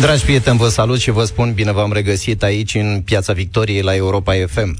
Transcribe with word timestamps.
Dragi 0.00 0.24
prieteni, 0.24 0.58
vă 0.58 0.68
salut 0.68 0.98
și 1.00 1.10
vă 1.10 1.24
spun 1.24 1.52
bine 1.52 1.72
v-am 1.72 1.92
regăsit 1.92 2.42
aici 2.42 2.74
în 2.74 3.02
Piața 3.04 3.32
Victoriei 3.32 3.82
la 3.82 3.94
Europa 3.94 4.32
FM. 4.46 4.78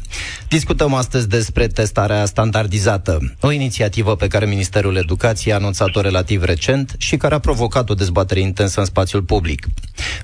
Discutăm 0.48 0.94
astăzi 0.94 1.28
despre 1.28 1.66
testarea 1.66 2.24
standardizată, 2.24 3.34
o 3.40 3.50
inițiativă 3.50 4.16
pe 4.16 4.26
care 4.26 4.46
Ministerul 4.46 4.96
Educației 4.96 5.52
a 5.52 5.56
anunțat-o 5.56 6.00
relativ 6.00 6.42
recent 6.42 6.94
și 6.98 7.16
care 7.16 7.34
a 7.34 7.38
provocat 7.38 7.90
o 7.90 7.94
dezbatere 7.94 8.40
intensă 8.40 8.80
în 8.80 8.86
spațiul 8.86 9.22
public. 9.22 9.66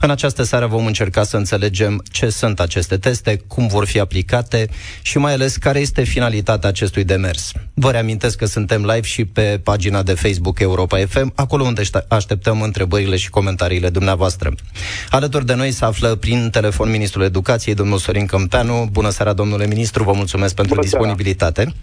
În 0.00 0.10
această 0.10 0.42
seară 0.42 0.66
vom 0.66 0.86
încerca 0.86 1.22
să 1.22 1.36
înțelegem 1.36 2.02
ce 2.10 2.28
sunt 2.28 2.60
aceste 2.60 2.96
teste, 2.96 3.42
cum 3.46 3.66
vor 3.66 3.86
fi 3.86 4.00
aplicate 4.00 4.68
și 5.02 5.18
mai 5.18 5.32
ales 5.32 5.56
care 5.56 5.78
este 5.78 6.02
finalitatea 6.02 6.68
acestui 6.68 7.04
demers. 7.04 7.52
Vă 7.74 7.90
reamintesc 7.90 8.36
că 8.36 8.46
suntem 8.46 8.84
live 8.84 9.06
și 9.06 9.24
pe 9.24 9.60
pagina 9.62 10.02
de 10.02 10.12
Facebook 10.12 10.60
Europa 10.60 10.98
FM, 11.08 11.32
acolo 11.34 11.64
unde 11.64 11.82
așteptăm 12.08 12.62
întrebările 12.62 13.16
și 13.16 13.30
comentariile 13.30 13.90
dumneavoastră. 13.90 14.52
Alături 15.10 15.46
de 15.46 15.54
noi 15.54 15.70
se 15.70 15.84
află 15.84 16.14
prin 16.14 16.50
telefon 16.50 16.90
Ministrul 16.90 17.24
Educației, 17.24 17.74
domnul 17.74 17.98
Sorin 17.98 18.26
Câmpeanu. 18.26 18.88
Bună 18.92 19.08
seara, 19.10 19.32
domnule 19.32 19.66
ministru, 19.66 20.02
vă 20.02 20.12
mulțumesc 20.12 20.54
pentru 20.54 20.74
Bună 20.74 20.86
disponibilitate. 20.86 21.62
Seara. 21.62 21.76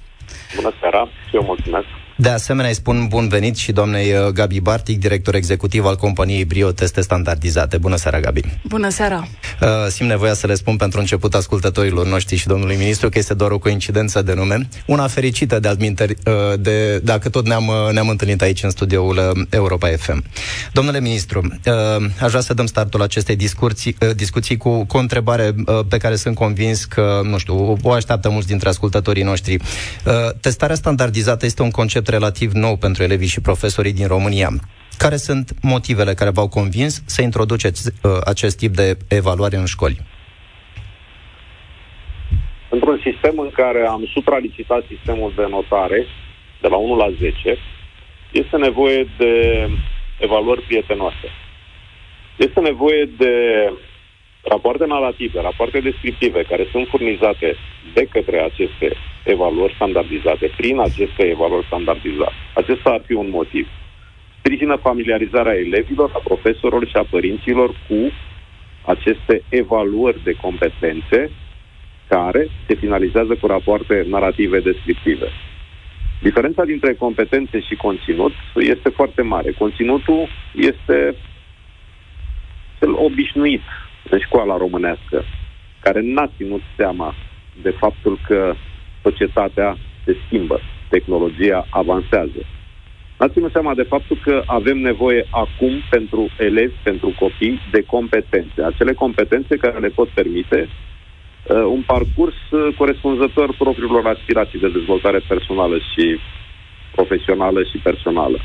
Bună 0.56 0.72
seara 0.80 1.10
și 1.30 1.36
eu 1.36 1.44
mulțumesc. 1.44 1.86
De 2.18 2.30
asemenea, 2.30 2.70
îi 2.70 2.76
spun 2.76 3.08
bun 3.08 3.28
venit 3.28 3.56
și 3.56 3.72
doamnei 3.72 4.14
uh, 4.14 4.28
Gabi 4.28 4.60
Bartic, 4.60 5.00
director 5.00 5.36
executiv 5.36 5.86
al 5.86 5.96
companiei 5.96 6.46
Brio 6.46 6.72
Teste 6.72 7.02
Standardizate. 7.02 7.78
Bună 7.78 7.96
seara, 7.96 8.20
Gabi! 8.20 8.42
Bună 8.64 8.90
seara! 8.90 9.28
Uh, 9.62 9.68
simt 9.90 10.10
nevoia 10.10 10.34
să 10.34 10.48
le 10.48 10.54
spun 10.54 10.76
pentru 10.76 11.00
început 11.00 11.34
ascultătorilor 11.34 12.08
noștri 12.08 12.36
și 12.36 12.48
domnului 12.48 12.76
ministru 12.76 13.10
că 13.10 13.18
este 13.18 13.34
doar 13.34 13.52
o 13.52 13.58
coincidență 13.58 14.22
de 14.22 14.34
nume. 14.34 14.68
Una 14.86 15.08
fericită 15.08 15.60
de 15.60 15.68
adminteri, 15.68 16.16
uh, 16.26 16.60
de, 16.60 17.00
dacă 17.00 17.30
tot 17.30 17.48
ne-am, 17.48 17.68
uh, 17.68 17.92
ne-am 17.92 18.10
întâlnit 18.10 18.42
aici 18.42 18.64
în 18.64 18.70
studioul 18.70 19.18
uh, 19.18 19.46
Europa 19.50 19.88
FM. 19.88 20.24
Domnule 20.74 21.00
ministru, 21.00 21.40
uh, 21.66 22.06
aș 22.22 22.30
vrea 22.30 22.42
să 22.42 22.54
dăm 22.54 22.66
startul 22.66 23.02
acestei 23.02 23.36
discuții, 23.36 23.96
uh, 24.02 24.16
discuții 24.16 24.58
cu, 24.58 24.86
cu 24.86 24.98
o 24.98 25.00
întrebare 25.00 25.56
uh, 25.66 25.80
pe 25.90 25.98
care 25.98 26.16
sunt 26.16 26.36
convins 26.36 26.86
că, 26.86 27.22
nu 27.24 27.38
știu, 27.38 27.78
o 27.82 27.92
așteaptă 27.92 28.30
mulți 28.30 28.48
dintre 28.48 28.70
ascultătorii 28.70 29.24
noștri. 29.24 29.56
Uh, 29.56 30.14
testarea 30.42 30.76
standardizată 30.76 31.46
este 31.46 31.62
un 31.62 31.70
concept 31.70 32.05
concept 32.06 32.08
relativ 32.08 32.52
nou 32.52 32.76
pentru 32.76 33.04
elevii 33.04 33.34
și 33.36 33.42
profesorii 33.42 33.94
din 33.94 34.08
România. 34.08 34.50
Care 34.98 35.16
sunt 35.16 35.52
motivele 35.62 36.14
care 36.14 36.30
v-au 36.30 36.48
convins 36.48 37.04
să 37.06 37.22
introduceți 37.22 37.82
uh, 37.88 38.12
acest 38.26 38.58
tip 38.58 38.74
de 38.76 38.98
evaluare 39.08 39.56
în 39.58 39.66
școli? 39.66 39.98
Într-un 42.70 43.00
sistem 43.08 43.40
în 43.40 43.50
care 43.50 43.82
am 43.88 44.04
supralicitat 44.14 44.84
sistemul 44.88 45.34
de 45.36 45.46
notare 45.50 46.06
de 46.62 46.68
la 46.68 46.78
1 46.78 46.96
la 46.96 47.10
10, 47.20 47.58
este 48.32 48.58
nevoie 48.58 49.08
de 49.18 49.34
evaluări 50.20 50.62
prietenoase. 50.62 51.28
Este 52.38 52.60
nevoie 52.60 53.10
de 53.18 53.34
rapoarte 54.42 54.86
narrative, 54.86 55.42
rapoarte 55.42 55.80
descriptive 55.80 56.42
care 56.52 56.68
sunt 56.72 56.88
furnizate 56.88 57.56
de 57.94 58.04
către 58.14 58.38
aceste 58.42 58.88
evaluări 59.26 59.74
standardizate, 59.74 60.52
prin 60.58 60.80
aceste 60.80 61.24
evaluări 61.24 61.66
standardizate. 61.66 62.34
Acesta 62.54 62.90
ar 62.90 63.02
fi 63.06 63.14
un 63.14 63.30
motiv. 63.30 63.68
Sprijină 64.38 64.76
familiarizarea 64.76 65.56
elevilor, 65.56 66.12
a 66.14 66.22
profesorilor 66.24 66.88
și 66.88 66.96
a 66.96 67.08
părinților 67.10 67.70
cu 67.88 68.12
aceste 68.86 69.44
evaluări 69.50 70.24
de 70.24 70.34
competențe 70.42 71.32
care 72.08 72.48
se 72.68 72.76
finalizează 72.76 73.36
cu 73.36 73.48
rapoarte 73.48 74.06
narrative 74.08 74.60
descriptive. 74.60 75.28
Diferența 76.22 76.64
dintre 76.64 76.94
competențe 76.94 77.60
și 77.60 77.76
conținut 77.76 78.34
este 78.56 78.90
foarte 78.90 79.22
mare. 79.22 79.52
Conținutul 79.52 80.28
este 80.56 81.16
cel 82.80 82.94
obișnuit 82.96 83.62
în 84.10 84.20
școala 84.20 84.58
românească, 84.58 85.24
care 85.80 86.02
n-a 86.04 86.32
ținut 86.38 86.62
seama 86.76 87.16
de 87.62 87.70
faptul 87.70 88.20
că 88.28 88.56
societatea 89.08 89.78
se 90.06 90.18
schimbă, 90.26 90.60
tehnologia 90.90 91.68
avansează. 91.70 92.42
N-a 93.20 93.28
ținut 93.28 93.52
seama 93.52 93.74
de 93.74 93.90
faptul 93.94 94.18
că 94.24 94.44
avem 94.46 94.78
nevoie 94.78 95.28
acum 95.30 95.74
pentru 95.90 96.22
elevi, 96.38 96.76
pentru 96.84 97.10
copii, 97.20 97.60
de 97.72 97.82
competențe. 97.82 98.60
Acele 98.64 98.94
competențe 98.94 99.56
care 99.58 99.80
le 99.80 99.88
pot 99.88 100.10
permite 100.10 100.60
uh, 100.68 101.64
un 101.76 101.82
parcurs 101.94 102.40
uh, 102.52 102.76
corespunzător 102.78 103.56
propriilor 103.58 104.06
aspirații 104.06 104.60
de 104.60 104.70
dezvoltare 104.78 105.20
personală 105.28 105.78
și 105.78 106.20
profesională 106.96 107.64
și 107.64 107.78
personală. 107.78 108.40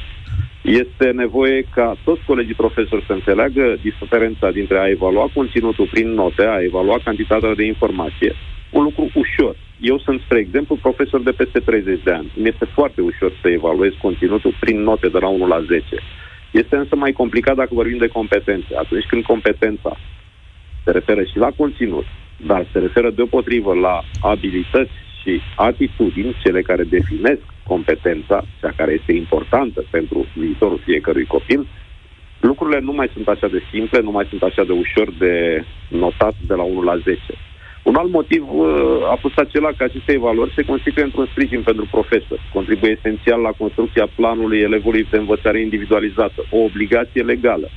Este 0.63 1.11
nevoie 1.11 1.67
ca 1.75 1.97
toți 2.05 2.25
colegii 2.27 2.55
profesori 2.55 3.05
să 3.07 3.13
înțeleagă 3.13 3.77
diferența 3.83 4.51
dintre 4.51 4.79
a 4.79 4.89
evalua 4.89 5.31
conținutul 5.35 5.89
prin 5.91 6.09
note, 6.15 6.47
a 6.47 6.63
evalua 6.63 6.99
cantitatea 7.05 7.55
de 7.55 7.65
informație, 7.65 8.35
un 8.71 8.83
lucru 8.83 9.11
ușor. 9.15 9.57
Eu 9.81 9.99
sunt, 9.99 10.21
spre 10.21 10.39
exemplu, 10.39 10.77
profesor 10.77 11.23
de 11.23 11.31
peste 11.31 11.59
30 11.59 12.03
de 12.03 12.11
ani. 12.13 12.33
Mi 12.35 12.49
este 12.49 12.65
foarte 12.65 13.01
ușor 13.01 13.33
să 13.41 13.49
evaluez 13.49 13.93
conținutul 14.03 14.55
prin 14.61 14.83
note 14.83 15.09
de 15.09 15.19
la 15.19 15.29
1 15.29 15.47
la 15.47 15.61
10. 15.61 15.85
Este 16.51 16.77
însă 16.77 16.97
mai 16.97 17.13
complicat 17.13 17.57
dacă 17.57 17.71
vorbim 17.73 17.99
de 17.99 18.07
competențe. 18.07 18.77
Atunci 18.77 19.05
când 19.05 19.23
competența 19.23 19.97
se 20.85 20.91
referă 20.91 21.23
și 21.23 21.37
la 21.37 21.51
conținut, 21.57 22.05
dar 22.47 22.67
se 22.73 22.79
referă 22.79 23.11
deopotrivă 23.11 23.75
la 23.75 24.03
abilități 24.21 24.91
și 25.23 25.41
atitudini, 25.57 26.37
cele 26.43 26.63
care 26.63 26.83
definesc 26.83 27.43
competența, 27.67 28.45
cea 28.61 28.73
care 28.77 28.93
este 28.93 29.13
importantă 29.13 29.85
pentru 29.91 30.27
viitorul 30.35 30.81
fiecărui 30.85 31.25
copil, 31.25 31.67
lucrurile 32.41 32.81
nu 32.81 32.93
mai 32.93 33.11
sunt 33.13 33.29
așa 33.29 33.49
de 33.49 33.63
simple, 33.73 34.01
nu 34.01 34.11
mai 34.11 34.27
sunt 34.29 34.43
așa 34.43 34.65
de 34.65 34.73
ușor 34.73 35.13
de 35.19 35.65
notat 35.89 36.35
de 36.47 36.55
la 36.55 36.63
1 36.63 36.83
la 36.83 36.97
10. 36.97 37.21
Un 37.83 37.95
alt 37.95 38.11
motiv 38.11 38.45
uh, 38.51 38.67
a 39.11 39.17
fost 39.21 39.39
acela 39.39 39.71
că 39.77 39.85
aceste 39.85 40.13
evaluări 40.13 40.53
se 40.55 40.65
constituie 40.65 41.05
într-un 41.05 41.27
sprijin 41.31 41.63
pentru 41.63 41.89
profesor. 41.91 42.41
Contribuie 42.53 42.97
esențial 42.99 43.41
la 43.41 43.51
construcția 43.51 44.09
planului 44.15 44.59
elevului 44.59 45.07
de 45.11 45.17
învățare 45.17 45.61
individualizată, 45.61 46.45
o 46.51 46.59
obligație 46.59 47.23
legală, 47.23 47.69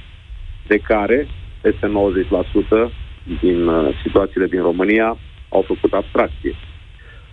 de 0.68 0.78
care 0.78 1.28
peste 1.62 1.92
90% 2.88 2.92
din 3.42 3.68
uh, 3.68 3.90
situațiile 4.04 4.48
din 4.48 4.62
România 4.62 5.18
au 5.50 5.62
făcut 5.62 5.94
abstracție. 5.94 6.56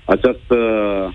Această, 0.05 0.57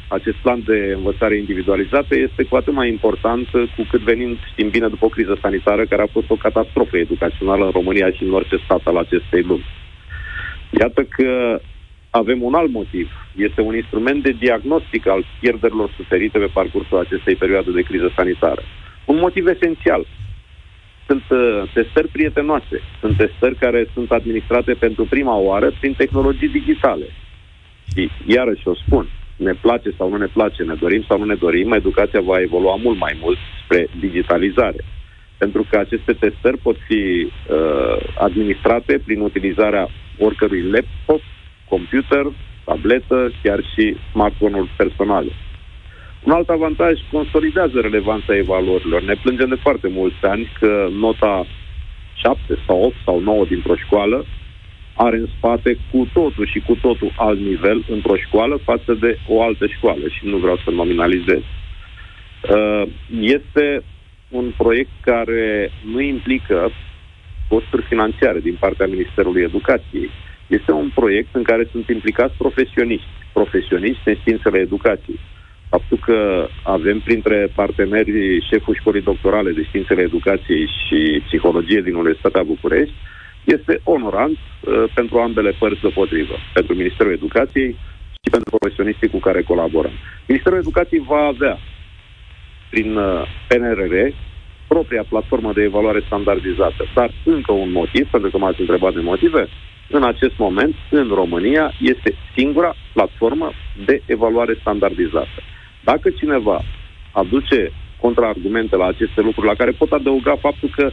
acest 0.07 0.35
plan 0.35 0.61
de 0.65 0.93
învățare 0.95 1.37
individualizată 1.37 2.15
este 2.15 2.43
cu 2.43 2.55
atât 2.55 2.73
mai 2.73 2.89
important 2.89 3.47
cu 3.49 3.83
cât 3.89 4.01
venim, 4.01 4.37
știm 4.51 4.69
bine, 4.69 4.87
după 4.87 5.05
o 5.05 5.09
criză 5.09 5.37
sanitară 5.41 5.85
care 5.85 6.01
a 6.01 6.15
fost 6.17 6.29
o 6.29 6.35
catastrofă 6.35 6.97
educațională 6.97 7.65
în 7.65 7.71
România 7.71 8.11
și 8.11 8.23
în 8.23 8.33
orice 8.33 8.57
stat 8.65 8.81
al 8.83 8.97
acestei 8.97 9.41
lumi. 9.41 9.65
Iată 10.79 11.03
că 11.03 11.61
avem 12.09 12.41
un 12.41 12.53
alt 12.53 12.71
motiv. 12.71 13.07
Este 13.35 13.61
un 13.61 13.75
instrument 13.75 14.23
de 14.23 14.31
diagnostic 14.31 15.07
al 15.07 15.25
pierderilor 15.39 15.89
suferite 15.95 16.37
pe 16.39 16.49
parcursul 16.53 16.97
acestei 16.99 17.35
perioade 17.35 17.71
de 17.71 17.81
criză 17.81 18.11
sanitară. 18.15 18.61
Un 19.05 19.17
motiv 19.17 19.47
esențial. 19.47 20.05
Sunt 21.07 21.23
uh, 21.29 21.63
testări 21.73 22.07
prietenoase. 22.07 22.81
Sunt 22.99 23.17
testări 23.17 23.55
care 23.55 23.87
sunt 23.93 24.11
administrate 24.11 24.73
pentru 24.73 25.03
prima 25.05 25.35
oară 25.35 25.71
prin 25.79 25.93
tehnologii 25.93 26.49
digitale. 26.49 27.05
Și 27.91 28.11
iarăși 28.25 28.67
o 28.67 28.75
spun, 28.75 29.07
ne 29.35 29.53
place 29.53 29.89
sau 29.97 30.09
nu 30.09 30.17
ne 30.17 30.29
place, 30.33 30.63
ne 30.63 30.73
dorim 30.73 31.03
sau 31.07 31.17
nu 31.17 31.25
ne 31.25 31.35
dorim, 31.35 31.71
educația 31.71 32.21
va 32.21 32.41
evolua 32.41 32.75
mult 32.75 32.97
mai 32.97 33.17
mult 33.21 33.37
spre 33.63 33.87
digitalizare 33.99 34.83
pentru 35.37 35.65
că 35.69 35.77
aceste 35.77 36.13
testări 36.13 36.57
pot 36.57 36.77
fi 36.87 37.27
uh, 37.27 37.97
administrate 38.17 39.01
prin 39.05 39.19
utilizarea 39.19 39.87
oricărui 40.19 40.61
laptop, 40.61 41.21
computer, 41.69 42.25
tabletă, 42.63 43.31
chiar 43.43 43.59
și 43.73 43.97
smartphone-uri 44.11 44.69
personale. 44.77 45.31
Un 46.23 46.31
alt 46.31 46.49
avantaj 46.49 46.99
consolidează 47.11 47.79
relevanța 47.79 48.35
evaluărilor. 48.35 49.01
Ne 49.01 49.15
plângem 49.21 49.49
de 49.49 49.55
foarte 49.55 49.87
mulți 49.87 50.15
ani 50.21 50.51
că 50.59 50.87
nota 50.91 51.45
7 52.13 52.39
sau 52.65 52.81
8 52.81 52.95
sau 53.05 53.19
9 53.19 53.45
dintr-o 53.45 53.75
școală 53.75 54.25
are 54.95 55.17
în 55.17 55.27
spate 55.37 55.77
cu 55.91 56.07
totul 56.13 56.45
și 56.47 56.59
cu 56.59 56.75
totul 56.81 57.13
alt 57.17 57.39
nivel 57.39 57.85
într-o 57.89 58.15
școală 58.15 58.59
față 58.63 58.93
de 58.93 59.19
o 59.27 59.43
altă 59.43 59.67
școală 59.67 60.07
și 60.07 60.25
nu 60.25 60.37
vreau 60.37 60.57
să 60.63 60.69
nominalizez. 60.71 61.41
Uh, 62.49 62.83
este 63.19 63.83
un 64.35 64.53
proiect 64.57 64.91
care 65.01 65.71
nu 65.93 65.99
implică 66.01 66.69
costuri 67.47 67.85
financiare 67.91 68.39
din 68.39 68.57
partea 68.59 68.87
Ministerului 68.87 69.41
Educației. 69.41 70.09
Este 70.47 70.71
un 70.71 70.89
proiect 70.95 71.35
în 71.35 71.43
care 71.43 71.67
sunt 71.71 71.87
implicați 71.89 72.35
profesioniști, 72.37 73.07
profesioniști 73.33 74.09
în 74.09 74.15
științele 74.15 74.59
educației. 74.59 75.19
Faptul 75.69 75.97
că 75.97 76.47
avem 76.63 76.99
printre 76.99 77.51
partenerii 77.55 78.41
șeful 78.49 78.75
școlii 78.75 79.09
doctorale 79.11 79.51
de 79.51 79.63
științele 79.63 80.01
educației 80.01 80.65
și 80.85 81.21
psihologie 81.25 81.81
din 81.81 81.95
Universitatea 81.95 82.43
București 82.43 82.95
este 83.43 83.79
onorant 83.83 84.37
uh, 84.37 84.83
pentru 84.93 85.17
ambele 85.17 85.51
părți 85.59 85.81
deopotrivă. 85.81 86.35
Pentru 86.53 86.73
Ministerul 86.75 87.11
Educației 87.11 87.71
și 88.23 88.29
pentru 88.31 88.49
profesioniștii 88.57 89.13
cu 89.15 89.19
care 89.19 89.41
colaborăm. 89.41 89.95
Ministerul 90.27 90.57
Educației 90.57 91.03
va 91.07 91.23
avea, 91.33 91.59
prin 92.69 92.95
uh, 92.95 93.21
PNRR, 93.47 93.95
propria 94.67 95.03
platformă 95.09 95.53
de 95.53 95.61
evaluare 95.61 96.01
standardizată. 96.05 96.85
Dar 96.93 97.11
încă 97.23 97.51
un 97.51 97.71
motiv, 97.71 98.07
pentru 98.09 98.29
că 98.29 98.37
m-ați 98.37 98.59
întrebat 98.59 98.93
de 98.93 99.01
motive, 99.01 99.47
în 99.89 100.03
acest 100.03 100.37
moment, 100.37 100.75
în 100.89 101.07
România, 101.07 101.73
este 101.79 102.15
singura 102.35 102.75
platformă 102.93 103.51
de 103.85 104.01
evaluare 104.05 104.57
standardizată. 104.59 105.39
Dacă 105.83 106.09
cineva 106.09 106.61
aduce 107.11 107.71
contraargumente 108.01 108.75
la 108.75 108.85
aceste 108.85 109.21
lucruri, 109.21 109.47
la 109.47 109.53
care 109.53 109.71
pot 109.71 109.91
adăuga 109.91 110.35
faptul 110.35 110.69
că 110.75 110.91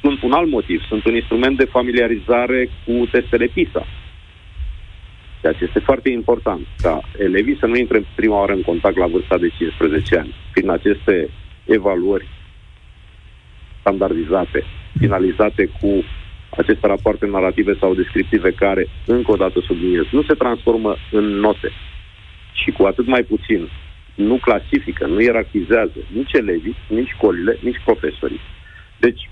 sunt 0.00 0.22
un 0.22 0.32
alt 0.32 0.50
motiv, 0.50 0.82
sunt 0.88 1.04
un 1.04 1.14
instrument 1.14 1.56
de 1.56 1.64
familiarizare 1.64 2.68
cu 2.84 3.08
testele 3.10 3.46
PISA. 3.46 3.86
Ceea 5.40 5.52
ce 5.52 5.64
este 5.64 5.78
foarte 5.78 6.10
important, 6.10 6.66
ca 6.82 7.00
elevii 7.18 7.56
să 7.58 7.66
nu 7.66 7.76
intre 7.76 8.04
prima 8.14 8.38
oară 8.38 8.52
în 8.52 8.62
contact 8.62 8.96
la 8.96 9.06
vârsta 9.06 9.38
de 9.38 9.48
15 9.48 10.16
ani, 10.18 10.34
prin 10.52 10.70
aceste 10.70 11.30
evaluări 11.64 12.28
standardizate, 13.80 14.64
finalizate 14.98 15.70
cu 15.80 16.04
aceste 16.50 16.86
rapoarte 16.86 17.26
narrative 17.26 17.74
sau 17.80 17.94
descriptive 17.94 18.50
care, 18.50 18.86
încă 19.06 19.32
o 19.32 19.36
dată 19.36 19.60
subliniez, 19.60 20.04
nu 20.10 20.22
se 20.22 20.34
transformă 20.34 20.96
în 21.10 21.24
note 21.24 21.70
și 22.52 22.70
cu 22.70 22.82
atât 22.82 23.06
mai 23.06 23.22
puțin 23.22 23.68
nu 24.14 24.36
clasifică, 24.36 25.06
nu 25.06 25.20
ierarhizează 25.20 25.98
nici 26.12 26.32
elevii, 26.32 26.76
nici 26.88 27.08
școlile, 27.08 27.58
nici 27.62 27.80
profesorii. 27.84 28.40
Deci, 28.98 29.30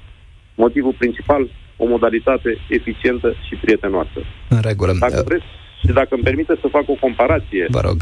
motivul 0.54 0.94
principal, 0.98 1.48
o 1.76 1.86
modalitate 1.86 2.58
eficientă 2.68 3.34
și 3.46 3.54
prietenoasă. 3.54 4.20
În 4.48 4.60
regulă. 4.60 4.92
Dacă 4.98 5.22
vreți, 5.26 5.44
și 5.80 5.92
dacă 5.92 6.14
îmi 6.14 6.22
permite 6.22 6.54
să 6.60 6.68
fac 6.68 6.88
o 6.88 6.92
comparație, 7.00 7.66
Vă 7.68 7.80
rog. 7.80 7.96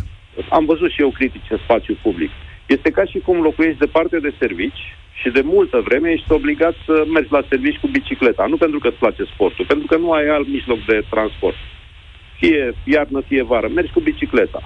am 0.49 0.65
văzut 0.65 0.91
și 0.91 1.01
eu 1.01 1.11
critici 1.11 1.51
în 1.51 1.59
spațiu 1.65 1.97
public. 2.03 2.31
Este 2.67 2.91
ca 2.91 3.05
și 3.05 3.19
cum 3.19 3.41
locuiești 3.41 3.79
departe 3.79 4.19
de 4.19 4.35
servici 4.39 4.83
și 5.21 5.29
de 5.31 5.41
multă 5.45 5.81
vreme 5.85 6.11
ești 6.11 6.33
obligat 6.33 6.75
să 6.87 7.05
mergi 7.13 7.33
la 7.33 7.43
servici 7.49 7.79
cu 7.79 7.87
bicicleta. 7.87 8.47
Nu 8.49 8.57
pentru 8.57 8.79
că 8.79 8.89
îți 8.89 8.97
place 8.97 9.25
sportul, 9.25 9.65
pentru 9.67 9.87
că 9.87 9.97
nu 9.97 10.11
ai 10.13 10.27
alt 10.27 10.49
mijloc 10.49 10.79
de 10.85 11.05
transport. 11.11 11.57
Fie 12.39 12.73
iarnă, 12.85 13.21
fie 13.21 13.43
vară, 13.43 13.69
mergi 13.69 13.93
cu 13.93 14.01
bicicleta. 14.01 14.63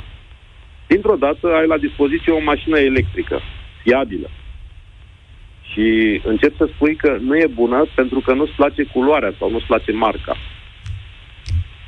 Dintr-o 0.86 1.16
dată 1.16 1.54
ai 1.54 1.66
la 1.66 1.78
dispoziție 1.78 2.32
o 2.32 2.42
mașină 2.42 2.78
electrică, 2.78 3.40
fiabilă. 3.82 4.30
Și 5.72 6.20
încep 6.24 6.56
să 6.56 6.68
spui 6.74 6.94
că 6.96 7.16
nu 7.20 7.36
e 7.36 7.46
bună 7.46 7.86
pentru 7.94 8.20
că 8.20 8.34
nu-ți 8.34 8.52
place 8.52 8.82
culoarea 8.84 9.32
sau 9.38 9.50
nu-ți 9.50 9.66
place 9.66 9.92
marca. 9.92 10.36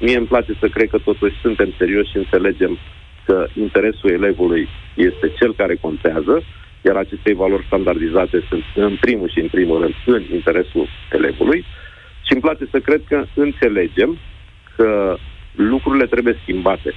Mie 0.04 0.16
îmi 0.16 0.26
place 0.26 0.52
să 0.60 0.68
cred 0.68 0.88
că 0.88 0.98
totuși 0.98 1.40
suntem 1.40 1.74
serioși 1.78 2.10
și 2.10 2.16
înțelegem 2.16 2.78
că 3.26 3.46
interesul 3.54 4.10
elevului 4.10 4.68
este 4.94 5.32
cel 5.38 5.54
care 5.54 5.74
contează, 5.74 6.42
iar 6.84 6.96
aceste 6.96 7.34
valori 7.34 7.66
standardizate 7.66 8.44
sunt 8.48 8.64
în 8.74 8.96
primul 9.00 9.28
și 9.28 9.40
în 9.40 9.48
primul 9.48 9.80
rând 9.80 9.94
în 10.06 10.22
interesul 10.34 10.88
elevului 11.12 11.64
și 12.26 12.32
îmi 12.32 12.40
place 12.40 12.64
să 12.70 12.78
cred 12.78 13.02
că 13.08 13.24
înțelegem 13.34 14.18
că 14.76 15.16
lucrurile 15.52 16.06
trebuie 16.06 16.38
schimbate. 16.42 16.94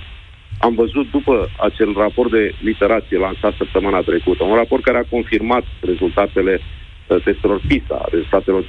Am 0.57 0.73
văzut 0.75 1.11
după 1.11 1.49
acel 1.59 1.93
raport 1.97 2.31
de 2.31 2.53
literație 2.61 3.17
lansat 3.17 3.53
săptămâna 3.57 4.01
trecută, 4.01 4.43
un 4.43 4.55
raport 4.55 4.83
care 4.83 4.97
a 4.97 5.11
confirmat 5.15 5.63
rezultatele 5.81 6.59
uh, 6.59 7.23
testelor 7.23 7.61
PISA, 7.67 8.05
rezultatelor 8.11 8.65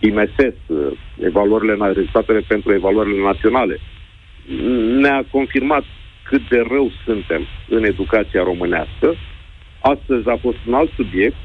IMSS, 0.00 0.56
uh, 0.66 0.92
evaluările, 1.18 1.92
rezultatele 1.92 2.40
pentru 2.48 2.72
evaluările 2.72 3.22
naționale. 3.22 3.78
Ne-a 5.00 5.24
confirmat 5.30 5.84
cât 6.24 6.48
de 6.48 6.64
rău 6.68 6.90
suntem 7.04 7.46
în 7.68 7.84
educația 7.84 8.42
românească. 8.42 9.14
Astăzi 9.80 10.28
a 10.28 10.36
fost 10.36 10.56
un 10.66 10.74
alt 10.74 10.90
subiect, 10.96 11.36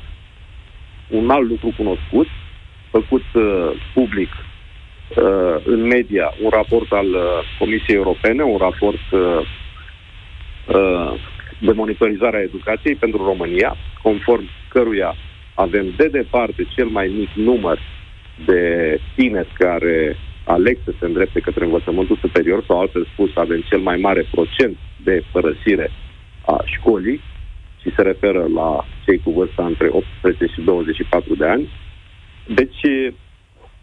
un 1.09 1.29
alt 1.29 1.49
lucru 1.49 1.73
cunoscut, 1.77 2.27
făcut 2.89 3.23
uh, 3.33 3.71
public 3.93 4.29
uh, 4.29 5.55
în 5.63 5.81
media, 5.81 6.33
un 6.41 6.49
raport 6.49 6.91
al 6.91 7.07
uh, 7.07 7.21
Comisiei 7.59 7.95
Europene, 7.95 8.43
un 8.43 8.57
raport 8.57 9.11
uh, 9.11 9.21
uh, 10.65 11.13
de 11.59 11.71
monitorizare 11.71 12.37
a 12.37 12.41
educației 12.41 12.95
pentru 12.95 13.23
România, 13.23 13.75
conform 14.01 14.49
căruia 14.69 15.15
avem 15.53 15.93
de 15.97 16.07
departe 16.07 16.67
cel 16.75 16.85
mai 16.85 17.07
mic 17.07 17.29
număr 17.33 17.79
de 18.45 18.99
tineri 19.15 19.53
care 19.53 20.17
aleg 20.43 20.77
să 20.83 20.91
se 20.99 21.05
îndrepte 21.05 21.39
către 21.39 21.65
învățământul 21.65 22.17
superior 22.21 22.63
sau 22.67 22.79
altfel 22.79 23.05
spus 23.13 23.31
avem 23.35 23.61
cel 23.69 23.79
mai 23.79 23.97
mare 23.97 24.27
procent 24.31 24.77
de 25.03 25.23
părăsire 25.31 25.91
a 26.45 26.61
școlii 26.65 27.21
și 27.81 27.93
se 27.95 28.01
referă 28.01 28.47
la 28.53 28.85
cei 29.05 29.19
cu 29.23 29.31
vârsta 29.31 29.65
între 29.65 29.87
18 29.91 30.45
și 30.45 30.61
24 30.61 31.35
de 31.35 31.45
ani. 31.45 31.69
Deci 32.47 32.81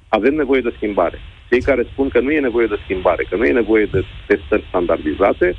avem 0.08 0.34
nevoie 0.34 0.60
de 0.60 0.72
schimbare. 0.76 1.18
Cei 1.50 1.60
care 1.60 1.82
spun 1.82 2.08
că 2.08 2.20
nu 2.20 2.30
e 2.30 2.40
nevoie 2.40 2.66
de 2.66 2.80
schimbare, 2.84 3.26
că 3.28 3.36
nu 3.36 3.44
e 3.44 3.52
nevoie 3.52 3.84
de 3.84 4.04
testări 4.26 4.64
standardizate, 4.68 5.56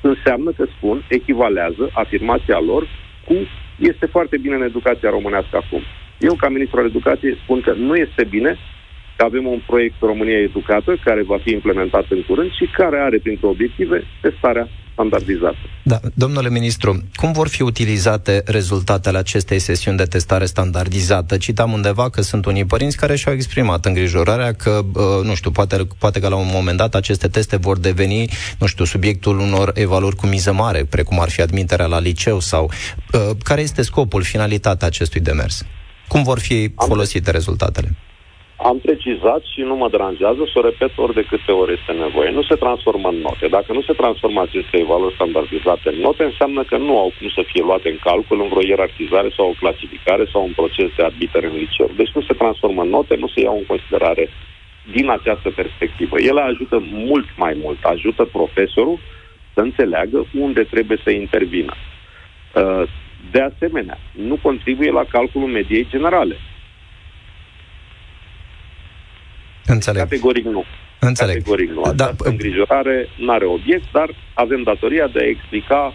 înseamnă 0.00 0.50
că 0.50 0.64
spun, 0.76 1.04
echivalează 1.08 1.90
afirmația 1.92 2.60
lor 2.60 2.88
cu 3.24 3.34
este 3.78 4.06
foarte 4.06 4.36
bine 4.36 4.54
în 4.54 4.62
educația 4.62 5.10
românească 5.10 5.56
acum. 5.56 5.82
Eu, 6.28 6.34
ca 6.34 6.48
ministru 6.48 6.78
al 6.78 6.86
educației, 6.86 7.38
spun 7.42 7.60
că 7.60 7.72
nu 7.88 7.94
este 7.96 8.24
bine 8.24 8.52
că 9.16 9.24
avem 9.24 9.46
un 9.46 9.60
proiect 9.66 9.94
România 10.00 10.38
Educată 10.38 10.90
care 11.04 11.22
va 11.22 11.38
fi 11.44 11.50
implementat 11.52 12.04
în 12.08 12.22
curând 12.28 12.50
și 12.52 12.64
care 12.78 12.98
are 12.98 13.18
printre 13.18 13.46
obiective 13.46 14.02
testarea 14.20 14.68
standardizată. 14.92 15.56
Da, 15.82 16.00
domnule 16.14 16.50
ministru, 16.50 17.02
cum 17.14 17.32
vor 17.32 17.48
fi 17.48 17.62
utilizate 17.62 18.42
rezultatele 18.46 19.18
acestei 19.18 19.58
sesiuni 19.58 19.96
de 19.96 20.04
testare 20.04 20.44
standardizată? 20.44 21.36
Citam 21.36 21.72
undeva 21.72 22.10
că 22.10 22.20
sunt 22.20 22.46
unii 22.46 22.64
părinți 22.64 22.96
care 22.96 23.16
și-au 23.16 23.34
exprimat 23.34 23.84
îngrijorarea 23.84 24.52
că, 24.52 24.80
uh, 24.94 25.24
nu 25.24 25.34
știu, 25.34 25.50
poate, 25.50 25.76
poate 25.98 26.20
că 26.20 26.28
la 26.28 26.36
un 26.36 26.48
moment 26.52 26.76
dat 26.76 26.94
aceste 26.94 27.28
teste 27.28 27.56
vor 27.56 27.78
deveni, 27.78 28.28
nu 28.58 28.66
știu, 28.66 28.84
subiectul 28.84 29.38
unor 29.38 29.70
evaluări 29.74 30.16
cu 30.16 30.26
miză 30.26 30.52
mare, 30.52 30.84
precum 30.90 31.20
ar 31.20 31.30
fi 31.30 31.40
admiterea 31.40 31.86
la 31.86 32.00
liceu 32.00 32.40
sau 32.40 32.70
uh, 33.12 33.30
care 33.42 33.60
este 33.60 33.82
scopul, 33.82 34.22
finalitatea 34.22 34.86
acestui 34.86 35.20
demers? 35.20 35.64
Cum 36.08 36.22
vor 36.22 36.38
fi 36.38 36.58
folosite 36.88 37.30
rezultatele? 37.30 37.88
Am 38.70 38.78
precizat 38.78 39.42
și 39.52 39.60
nu 39.60 39.74
mă 39.76 39.88
deranjează 39.88 40.42
să 40.52 40.58
o 40.58 40.66
repet 40.68 40.92
ori 41.04 41.14
de 41.14 41.24
câte 41.30 41.52
ori 41.52 41.72
este 41.78 41.92
nevoie. 42.04 42.30
Nu 42.30 42.42
se 42.42 42.54
transformă 42.64 43.08
în 43.08 43.18
note. 43.26 43.46
Dacă 43.56 43.72
nu 43.72 43.82
se 43.82 43.92
transformă 43.92 44.40
aceste 44.42 44.84
valori 44.92 45.14
standardizate 45.14 45.88
în 45.94 45.98
note, 46.06 46.22
înseamnă 46.24 46.62
că 46.70 46.76
nu 46.76 46.94
au 46.98 47.12
cum 47.18 47.28
să 47.36 47.42
fie 47.50 47.62
luate 47.68 47.88
în 47.90 47.98
calcul 48.08 48.40
în 48.40 48.48
vreo 48.48 48.64
ierarhizare 48.66 49.30
sau 49.36 49.46
o 49.48 49.58
clasificare 49.62 50.24
sau 50.32 50.40
un 50.48 50.52
proces 50.60 50.88
de 50.96 51.02
admitere 51.02 51.46
în 51.46 51.56
liceu. 51.64 51.90
Deci 51.96 52.14
nu 52.16 52.22
se 52.22 52.34
transformă 52.42 52.82
în 52.82 52.88
note, 52.88 53.14
nu 53.16 53.28
se 53.28 53.40
iau 53.40 53.56
în 53.58 53.66
considerare 53.72 54.24
din 54.96 55.10
această 55.10 55.48
perspectivă. 55.60 56.14
Ele 56.30 56.40
ajută 56.40 56.76
mult 57.08 57.28
mai 57.36 57.54
mult, 57.62 57.78
ajută 57.82 58.24
profesorul 58.24 58.98
să 59.54 59.60
înțeleagă 59.60 60.26
unde 60.44 60.62
trebuie 60.62 60.98
să 61.04 61.10
intervină. 61.10 61.74
Uh, 63.22 63.30
de 63.30 63.40
asemenea, 63.40 63.98
nu 64.12 64.36
contribuie 64.42 64.90
la 64.90 65.04
calculul 65.10 65.48
mediei 65.48 65.86
generale. 65.90 66.36
Înțeleg. 69.66 70.02
Categoric 70.02 70.44
nu. 70.44 70.64
Înțeleg. 70.98 71.36
Categoric 71.36 71.70
nu. 71.70 71.82
Da, 71.82 71.90
Această 71.90 72.22
da, 72.24 72.30
îngrijorare 72.30 73.08
nu 73.18 73.32
are 73.32 73.44
obiect, 73.44 73.84
dar 73.92 74.08
avem 74.34 74.62
datoria 74.62 75.06
de 75.06 75.18
a 75.18 75.28
explica 75.28 75.94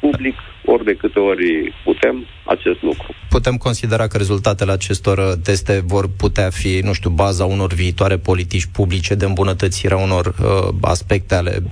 public 0.00 0.34
ori 0.64 0.84
de 0.84 0.94
câte 0.94 1.18
ori 1.18 1.74
putem 1.84 2.26
acest 2.44 2.82
lucru. 2.82 3.14
Putem 3.28 3.56
considera 3.56 4.06
că 4.06 4.16
rezultatele 4.16 4.72
acestor 4.72 5.18
uh, 5.18 5.32
teste 5.42 5.82
vor 5.84 6.08
putea 6.16 6.50
fi, 6.50 6.80
nu 6.82 6.92
știu, 6.92 7.10
baza 7.10 7.44
unor 7.44 7.72
viitoare 7.72 8.18
politici 8.18 8.66
publice 8.66 9.14
de 9.14 9.24
îmbunătățire 9.24 9.94
a 9.94 9.96
unor 9.96 10.26
uh, 10.26 10.68
aspecte 10.80 11.34
ale 11.34 11.62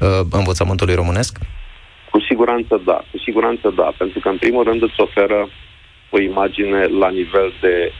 uh, 0.00 0.08
învățământului 0.30 0.94
românesc? 0.94 1.38
Cu 2.10 2.20
siguranță 2.20 2.80
da, 2.84 3.04
cu 3.10 3.18
siguranță 3.18 3.72
da, 3.76 3.92
pentru 3.98 4.20
că 4.20 4.28
în 4.28 4.36
primul 4.36 4.64
rând 4.64 4.82
îți 4.82 5.00
oferă 5.00 5.48
o 6.10 6.20
imagine 6.20 6.86
la 6.86 7.10
nivel 7.10 7.52
de 7.60 7.92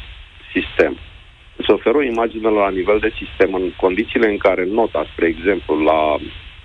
sistem 0.52 0.96
îți 1.56 1.70
oferă 1.70 1.96
o 1.96 2.02
imagine 2.02 2.48
la 2.48 2.70
nivel 2.70 2.98
de 2.98 3.12
sistem 3.16 3.54
în 3.54 3.72
condițiile 3.76 4.28
în 4.30 4.36
care 4.36 4.64
nota, 4.64 5.06
spre 5.12 5.26
exemplu, 5.26 5.82
la 5.82 6.16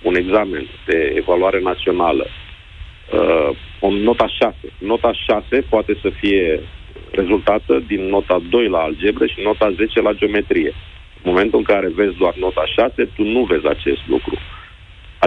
un 0.01 0.15
examen 0.15 0.67
de 0.85 1.13
evaluare 1.15 1.59
națională, 1.61 2.25
uh, 2.27 3.49
o 3.79 3.91
nota 3.91 4.27
6. 4.27 4.55
Nota 4.77 5.11
6 5.13 5.61
poate 5.69 5.97
să 6.01 6.09
fie 6.09 6.59
rezultată 7.11 7.83
din 7.87 8.01
nota 8.01 8.41
2 8.49 8.67
la 8.67 8.79
algebră 8.79 9.25
și 9.25 9.41
nota 9.43 9.71
10 9.71 10.01
la 10.01 10.13
geometrie. 10.13 10.73
În 11.23 11.31
momentul 11.31 11.57
în 11.59 11.65
care 11.65 11.87
vezi 11.95 12.17
doar 12.17 12.35
nota 12.35 12.63
6, 12.65 13.09
tu 13.15 13.23
nu 13.23 13.43
vezi 13.43 13.67
acest 13.67 14.01
lucru. 14.07 14.37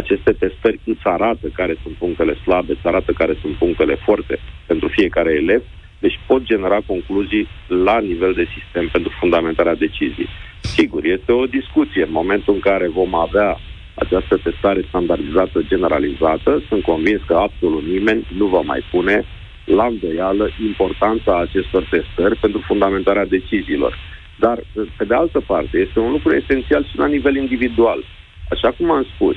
Aceste 0.00 0.32
testări 0.32 0.80
îți 0.84 1.06
arată 1.16 1.46
care 1.60 1.74
sunt 1.82 1.94
punctele 1.94 2.34
slabe, 2.34 2.72
îți 2.72 2.86
arată 2.86 3.12
care 3.12 3.34
sunt 3.40 3.54
punctele 3.54 3.94
forte 3.94 4.38
pentru 4.66 4.88
fiecare 4.88 5.32
elev 5.32 5.62
deci 6.04 6.20
pot 6.26 6.42
genera 6.42 6.80
concluzii 6.86 7.48
la 7.68 7.98
nivel 8.00 8.32
de 8.32 8.46
sistem 8.56 8.88
pentru 8.92 9.10
fundamentarea 9.20 9.74
deciziei. 9.74 10.28
Sigur, 10.60 11.04
este 11.04 11.32
o 11.32 11.46
discuție. 11.46 12.02
În 12.02 12.16
momentul 12.20 12.54
în 12.54 12.60
care 12.60 12.88
vom 12.88 13.14
avea 13.14 13.50
această 13.94 14.36
testare 14.36 14.84
standardizată 14.88 15.62
generalizată, 15.62 16.62
sunt 16.68 16.82
convins 16.82 17.20
că 17.26 17.34
absolut 17.34 17.84
nimeni 17.84 18.26
nu 18.36 18.46
va 18.46 18.60
mai 18.60 18.80
pune 18.90 19.24
la 19.64 19.86
îndoială 19.86 20.48
importanța 20.70 21.32
acestor 21.40 21.82
testări 21.90 22.36
pentru 22.36 22.60
fundamentarea 22.66 23.26
deciziilor. 23.26 23.98
Dar, 24.38 24.58
pe 24.96 25.04
de 25.04 25.14
altă 25.14 25.40
parte, 25.46 25.78
este 25.78 25.98
un 25.98 26.10
lucru 26.10 26.34
esențial 26.34 26.84
și 26.84 26.96
la 26.96 27.06
nivel 27.06 27.36
individual. 27.36 28.04
Așa 28.50 28.70
cum 28.76 28.90
am 28.90 29.06
spus, 29.14 29.36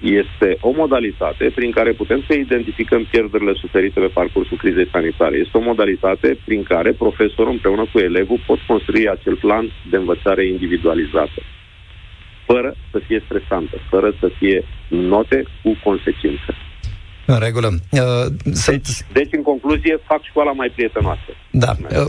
este 0.00 0.56
o 0.60 0.70
modalitate 0.70 1.50
prin 1.54 1.70
care 1.70 1.92
putem 1.92 2.24
să 2.28 2.34
identificăm 2.34 3.04
pierderile 3.04 3.52
suferite 3.52 4.00
pe 4.00 4.06
parcursul 4.06 4.56
crizei 4.56 4.88
sanitare. 4.92 5.36
Este 5.36 5.58
o 5.58 5.60
modalitate 5.60 6.38
prin 6.44 6.62
care 6.62 6.92
profesorul 6.92 7.52
împreună 7.52 7.86
cu 7.92 7.98
elevul 7.98 8.40
pot 8.46 8.60
construi 8.66 9.08
acel 9.08 9.36
plan 9.36 9.72
de 9.82 9.96
învățare 9.96 10.46
individualizată, 10.46 11.42
fără 12.44 12.76
să 12.90 12.98
fie 12.98 13.22
stresantă, 13.24 13.76
fără 13.88 14.16
să 14.20 14.28
fie 14.38 14.64
note 14.88 15.42
cu 15.62 15.74
consecințe. 15.74 16.69
În 17.32 17.38
regulă. 17.38 17.68
Uh, 17.90 18.00
sunt... 18.52 18.82
deci, 18.82 19.04
deci, 19.12 19.32
în 19.32 19.42
concluzie, 19.42 20.00
fac 20.06 20.20
școala 20.22 20.52
mai 20.52 20.72
prietenoasă. 20.74 21.30
Da. 21.50 21.76
Uh, 21.90 22.06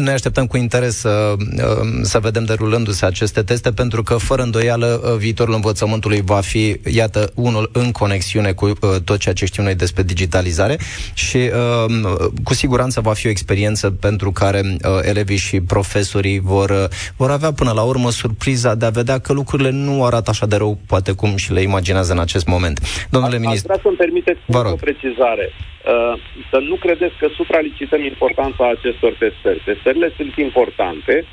ne 0.00 0.10
așteptăm 0.10 0.46
cu 0.46 0.56
interes 0.56 0.98
să, 0.98 1.34
uh, 1.38 1.88
să 2.02 2.18
vedem 2.18 2.44
derulându-se 2.44 3.06
aceste 3.06 3.42
teste, 3.42 3.70
pentru 3.70 4.02
că, 4.02 4.14
fără 4.14 4.42
îndoială, 4.42 5.00
uh, 5.04 5.16
viitorul 5.16 5.54
învățământului 5.54 6.20
va 6.24 6.40
fi, 6.40 6.80
iată, 6.84 7.30
unul 7.34 7.70
în 7.72 7.90
conexiune 7.90 8.52
cu 8.52 8.66
uh, 8.66 8.74
tot 9.04 9.18
ceea 9.18 9.34
ce 9.34 9.44
știm 9.44 9.64
noi 9.64 9.74
despre 9.74 10.02
digitalizare 10.02 10.78
și 11.14 11.36
uh, 11.36 12.30
cu 12.44 12.54
siguranță 12.54 13.00
va 13.00 13.12
fi 13.12 13.26
o 13.26 13.30
experiență 13.30 13.90
pentru 13.90 14.32
care 14.32 14.60
uh, 14.64 14.98
elevii 15.02 15.36
și 15.36 15.60
profesorii 15.60 16.40
vor, 16.40 16.70
uh, 16.70 16.84
vor 17.16 17.30
avea 17.30 17.52
până 17.52 17.72
la 17.72 17.82
urmă 17.82 18.10
surpriza 18.10 18.74
de 18.74 18.84
a 18.84 18.90
vedea 18.90 19.18
că 19.18 19.32
lucrurile 19.32 19.70
nu 19.70 20.04
arată 20.04 20.30
așa 20.30 20.46
de 20.46 20.56
rău, 20.56 20.78
poate 20.86 21.12
cum 21.12 21.36
și 21.36 21.52
le 21.52 21.60
imaginează 21.60 22.12
în 22.12 22.18
acest 22.18 22.46
moment. 22.46 22.80
Domnule 23.10 23.38
ministru. 23.38 23.66
Vreau 23.66 23.80
să-mi 23.82 23.96
permiteți 23.96 24.40
Vă 24.56 24.62
rog. 24.62 24.72
o 24.72 24.84
precizare. 24.88 25.46
Uh, 25.52 26.14
să 26.50 26.58
nu 26.70 26.74
credeți 26.74 27.16
că 27.18 27.26
supralicităm 27.38 28.02
importanța 28.04 28.62
acestor 28.68 29.12
testări. 29.18 29.62
Testările 29.64 30.12
sunt 30.16 30.32
importante, 30.36 31.24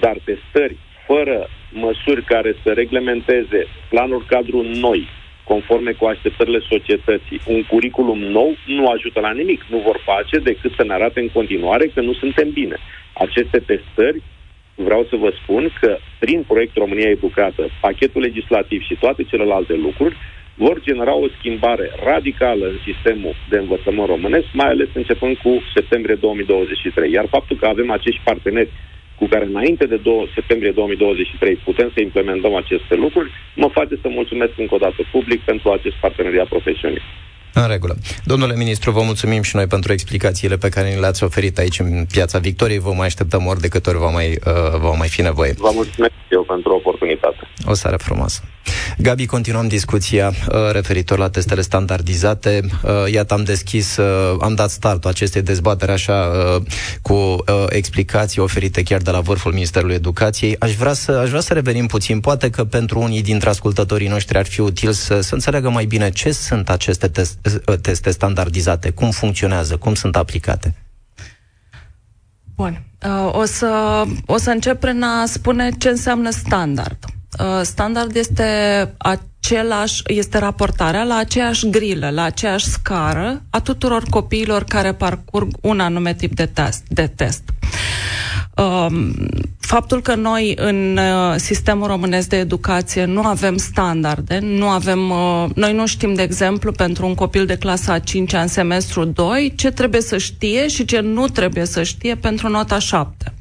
dar 0.00 0.16
testări 0.24 0.76
fără 1.06 1.48
măsuri 1.72 2.22
care 2.22 2.54
să 2.62 2.70
reglementeze 2.72 3.60
planuri 3.88 4.24
cadru 4.24 4.60
noi, 4.86 5.08
conforme 5.44 5.92
cu 5.92 6.04
așteptările 6.04 6.60
societății, 6.68 7.40
un 7.46 7.62
curriculum 7.64 8.18
nou 8.18 8.50
nu 8.66 8.88
ajută 8.88 9.20
la 9.20 9.32
nimic. 9.32 9.60
Nu 9.68 9.78
vor 9.78 9.98
face 10.04 10.36
decât 10.38 10.72
să 10.76 10.84
ne 10.84 10.92
arate 10.92 11.20
în 11.20 11.28
continuare 11.28 11.86
că 11.94 12.00
nu 12.00 12.12
suntem 12.12 12.50
bine. 12.50 12.76
Aceste 13.12 13.58
testări, 13.58 14.22
vreau 14.74 15.06
să 15.10 15.16
vă 15.16 15.30
spun 15.42 15.72
că 15.80 15.98
prin 16.18 16.44
proiectul 16.46 16.82
România 16.82 17.10
Educată, 17.10 17.62
pachetul 17.80 18.20
legislativ 18.20 18.80
și 18.82 18.96
toate 19.00 19.22
celelalte 19.22 19.74
lucruri, 19.74 20.16
vor 20.64 20.76
genera 20.86 21.14
o 21.24 21.28
schimbare 21.38 21.86
radicală 22.10 22.64
în 22.66 22.78
sistemul 22.88 23.34
de 23.50 23.56
învățământ 23.58 24.08
românesc, 24.08 24.46
mai 24.52 24.70
ales 24.70 24.88
începând 24.94 25.36
cu 25.44 25.52
septembrie 25.74 26.14
2023. 26.14 27.12
Iar 27.12 27.26
faptul 27.36 27.56
că 27.56 27.66
avem 27.66 27.90
acești 27.90 28.20
parteneri 28.24 28.72
cu 29.18 29.26
care 29.26 29.44
înainte 29.44 29.86
de 29.86 29.96
2 29.96 30.30
septembrie 30.34 30.70
2023 30.70 31.54
putem 31.68 31.90
să 31.94 32.00
implementăm 32.00 32.54
aceste 32.54 32.94
lucruri, 32.94 33.30
mă 33.54 33.68
face 33.78 33.94
să 34.02 34.08
mulțumesc 34.08 34.52
încă 34.56 34.74
o 34.74 34.84
dată 34.86 35.00
public 35.12 35.40
pentru 35.40 35.70
acest 35.70 35.96
parteneriat 36.04 36.48
profesionist. 36.48 37.08
În 37.54 37.68
regulă. 37.68 37.94
Domnule 38.24 38.54
ministru, 38.56 38.90
vă 38.90 39.02
mulțumim 39.02 39.42
și 39.42 39.56
noi 39.56 39.66
pentru 39.66 39.92
explicațiile 39.92 40.56
pe 40.56 40.68
care 40.68 40.88
ni 40.88 41.00
le-ați 41.00 41.24
oferit 41.24 41.58
aici 41.58 41.78
în 41.78 42.04
Piața 42.12 42.38
Victoriei. 42.38 42.78
Vă 42.78 42.92
mai 42.92 43.06
așteptăm 43.06 43.46
ori 43.46 43.60
de 43.60 43.68
câte 43.68 43.90
ori 43.90 43.98
va 43.98 44.10
mai, 44.10 44.28
uh, 44.46 44.78
va 44.80 44.90
mai 44.90 45.08
fi 45.08 45.22
nevoie. 45.22 45.52
Vă 45.56 45.70
mulțumesc 45.74 46.12
eu 46.30 46.42
pentru 46.42 46.74
oportunitate. 46.74 47.48
O 47.64 47.74
seară 47.74 47.96
frumoasă. 47.96 48.40
Gabi, 48.98 49.26
continuăm 49.26 49.68
discuția 49.68 50.28
uh, 50.28 50.54
referitor 50.72 51.18
la 51.18 51.30
testele 51.30 51.60
standardizate. 51.60 52.60
Uh, 52.82 53.12
iată, 53.12 53.34
am 53.34 53.44
deschis, 53.44 53.96
uh, 53.96 54.36
am 54.40 54.54
dat 54.54 54.70
startul 54.70 55.10
acestei 55.10 55.42
dezbatere 55.42 55.92
așa 55.92 56.30
uh, 56.56 56.62
cu 57.02 57.12
uh, 57.14 57.36
explicații 57.68 58.40
oferite 58.40 58.82
chiar 58.82 59.00
de 59.00 59.10
la 59.10 59.20
vârful 59.20 59.52
Ministerului 59.52 59.94
Educației. 59.94 60.56
Aș 60.58 60.74
vrea, 60.74 60.92
să, 60.92 61.12
aș 61.12 61.28
vrea 61.28 61.40
să 61.40 61.52
revenim 61.52 61.86
puțin. 61.86 62.20
Poate 62.20 62.50
că 62.50 62.64
pentru 62.64 63.00
unii 63.00 63.22
dintre 63.22 63.48
ascultătorii 63.48 64.08
noștri 64.08 64.38
ar 64.38 64.46
fi 64.46 64.60
util 64.60 64.92
să, 64.92 65.20
să 65.20 65.34
înțeleagă 65.34 65.70
mai 65.70 65.84
bine 65.84 66.10
ce 66.10 66.32
sunt 66.32 66.70
aceste 66.70 67.08
test, 67.08 67.62
uh, 67.66 67.74
teste 67.82 68.10
standardizate, 68.10 68.90
cum 68.90 69.10
funcționează, 69.10 69.76
cum 69.76 69.94
sunt 69.94 70.16
aplicate. 70.16 70.74
Bun. 72.58 72.82
Uh, 73.06 73.34
o, 73.34 73.44
să, 73.44 74.04
o 74.26 74.36
să 74.36 74.50
încep 74.50 74.80
prin 74.80 75.02
a 75.02 75.26
spune 75.26 75.70
ce 75.78 75.88
înseamnă 75.88 76.30
standard. 76.30 76.98
Uh, 77.38 77.60
standard 77.62 78.16
este 78.16 78.44
același, 78.98 80.02
este 80.06 80.38
raportarea 80.38 81.04
la 81.04 81.16
aceeași 81.16 81.70
grilă, 81.70 82.10
la 82.10 82.22
aceeași 82.22 82.66
scară 82.66 83.42
a 83.50 83.60
tuturor 83.60 84.02
copiilor 84.10 84.64
care 84.64 84.92
parcurg 84.94 85.50
un 85.60 85.80
anume 85.80 86.14
tip 86.14 86.34
de 86.34 86.46
test. 86.46 86.82
De 86.88 87.06
test. 87.06 87.42
Um, 88.56 89.14
faptul 89.68 90.00
că 90.02 90.14
noi 90.14 90.52
în 90.56 90.96
uh, 90.96 91.34
sistemul 91.36 91.86
românesc 91.86 92.28
de 92.28 92.36
educație 92.36 93.04
nu 93.04 93.22
avem 93.24 93.56
standarde, 93.56 94.38
nu 94.42 94.68
avem, 94.68 95.10
uh, 95.10 95.44
noi 95.54 95.72
nu 95.72 95.86
știm, 95.86 96.14
de 96.14 96.22
exemplu, 96.22 96.72
pentru 96.72 97.06
un 97.06 97.14
copil 97.14 97.46
de 97.46 97.56
clasa 97.56 97.92
a 97.92 97.98
5 97.98 98.32
în 98.32 98.46
semestru 98.46 99.04
2, 99.04 99.52
ce 99.56 99.70
trebuie 99.70 100.00
să 100.00 100.18
știe 100.18 100.68
și 100.68 100.84
ce 100.84 101.00
nu 101.00 101.26
trebuie 101.28 101.64
să 101.64 101.82
știe 101.82 102.14
pentru 102.14 102.48
nota 102.48 102.78
7. 102.78 103.32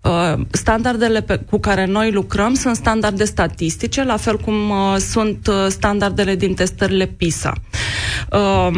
Uh, 0.00 0.40
standardele 0.50 1.20
pe, 1.22 1.36
cu 1.36 1.58
care 1.58 1.86
noi 1.86 2.12
lucrăm 2.12 2.54
sunt 2.54 2.76
standarde 2.76 3.24
statistice, 3.24 4.04
la 4.04 4.16
fel 4.16 4.36
cum 4.36 4.70
uh, 4.70 4.96
sunt 4.98 5.46
uh, 5.46 5.66
standardele 5.68 6.34
din 6.34 6.54
testările 6.54 7.06
PISA. 7.06 7.52
Uh, 8.30 8.68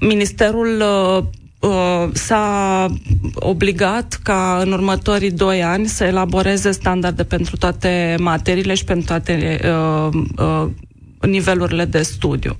Ministerul 0.00 0.80
uh, 1.16 1.24
uh, 1.62 2.08
s-a 2.12 2.86
obligat 3.34 4.20
ca 4.22 4.58
în 4.64 4.72
următorii 4.72 5.30
doi 5.30 5.62
ani 5.62 5.86
să 5.86 6.04
elaboreze 6.04 6.70
standarde 6.70 7.24
pentru 7.24 7.56
toate 7.56 8.16
materiile 8.18 8.74
și 8.74 8.84
pentru 8.84 9.06
toate 9.06 9.60
uh, 9.64 10.22
uh, 10.38 10.66
nivelurile 11.26 11.84
de 11.84 12.02
studiu. 12.02 12.56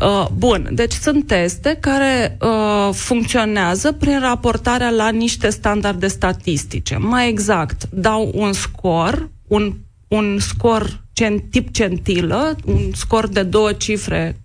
Uh, 0.00 0.26
bun, 0.32 0.68
deci 0.72 0.92
sunt 0.92 1.26
teste 1.26 1.76
care 1.80 2.36
uh, 2.40 2.94
funcționează 2.94 3.92
prin 3.92 4.20
raportarea 4.20 4.90
la 4.90 5.08
niște 5.08 5.50
standarde 5.50 6.06
statistice. 6.06 6.96
Mai 6.96 7.28
exact, 7.28 7.88
dau 7.90 8.30
un 8.34 8.52
scor, 8.52 9.30
un, 9.48 9.74
un 10.08 10.38
scor 10.40 11.04
cent, 11.12 11.42
tip 11.50 11.72
centilă, 11.72 12.56
un 12.64 12.80
scor 12.94 13.28
de 13.28 13.42
două 13.42 13.72
cifre, 13.72 14.40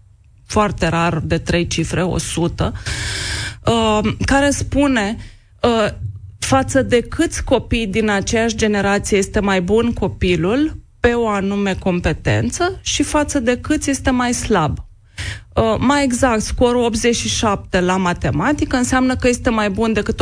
foarte 0.46 0.88
rar 0.88 1.20
de 1.24 1.38
trei 1.38 1.68
cifre, 1.68 2.04
100, 2.04 2.74
uh, 3.66 4.14
care 4.26 4.50
spune 4.50 5.18
uh, 5.62 5.88
față 6.40 6.82
de 6.82 7.02
câți 7.02 7.44
copii 7.44 7.88
din 7.88 8.10
aceeași 8.10 8.56
generație 8.56 9.18
este 9.18 9.40
mai 9.40 9.62
bun 9.62 9.94
copilul, 9.94 10.80
pe 11.00 11.14
o 11.14 11.28
anume 11.28 11.76
competență 11.76 12.80
și 12.82 13.04
față 13.04 13.40
de 13.40 13.58
câți 13.58 13.90
este 13.90 14.10
mai 14.10 14.34
slab. 14.34 14.78
Uh, 15.56 15.76
mai 15.78 16.04
exact, 16.04 16.42
scorul 16.42 16.84
87 16.84 17.80
la 17.80 17.98
matematică 17.98 18.76
înseamnă 18.76 19.16
că 19.16 19.28
este 19.28 19.50
mai 19.50 19.70
bun 19.70 19.94
decât 19.94 20.22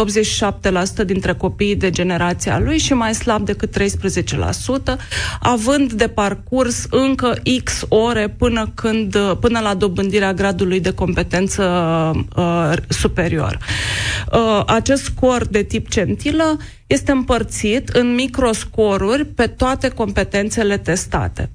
87% 1.01 1.05
dintre 1.05 1.33
copiii 1.33 1.75
de 1.75 1.89
generația 1.89 2.59
lui 2.59 2.77
și 2.77 2.93
mai 2.93 3.15
slab 3.15 3.45
decât 3.45 3.77
13%, 3.79 3.83
având 5.39 5.93
de 5.93 6.07
parcurs 6.07 6.85
încă 6.89 7.33
X 7.63 7.85
ore 7.87 8.27
până, 8.27 8.71
când, 8.75 9.17
până 9.39 9.59
la 9.59 9.73
dobândirea 9.73 10.33
gradului 10.33 10.79
de 10.79 10.91
competență 10.91 11.63
uh, 12.35 12.71
superior. 12.87 13.57
Uh, 14.31 14.63
acest 14.65 15.03
scor 15.03 15.45
de 15.45 15.63
tip 15.63 15.89
centilă 15.89 16.57
este 16.87 17.11
împărțit 17.11 17.89
în 17.89 18.13
microscoruri 18.13 19.25
pe 19.25 19.47
toate 19.47 19.89
competențele 19.89 20.77
testate. 20.77 21.49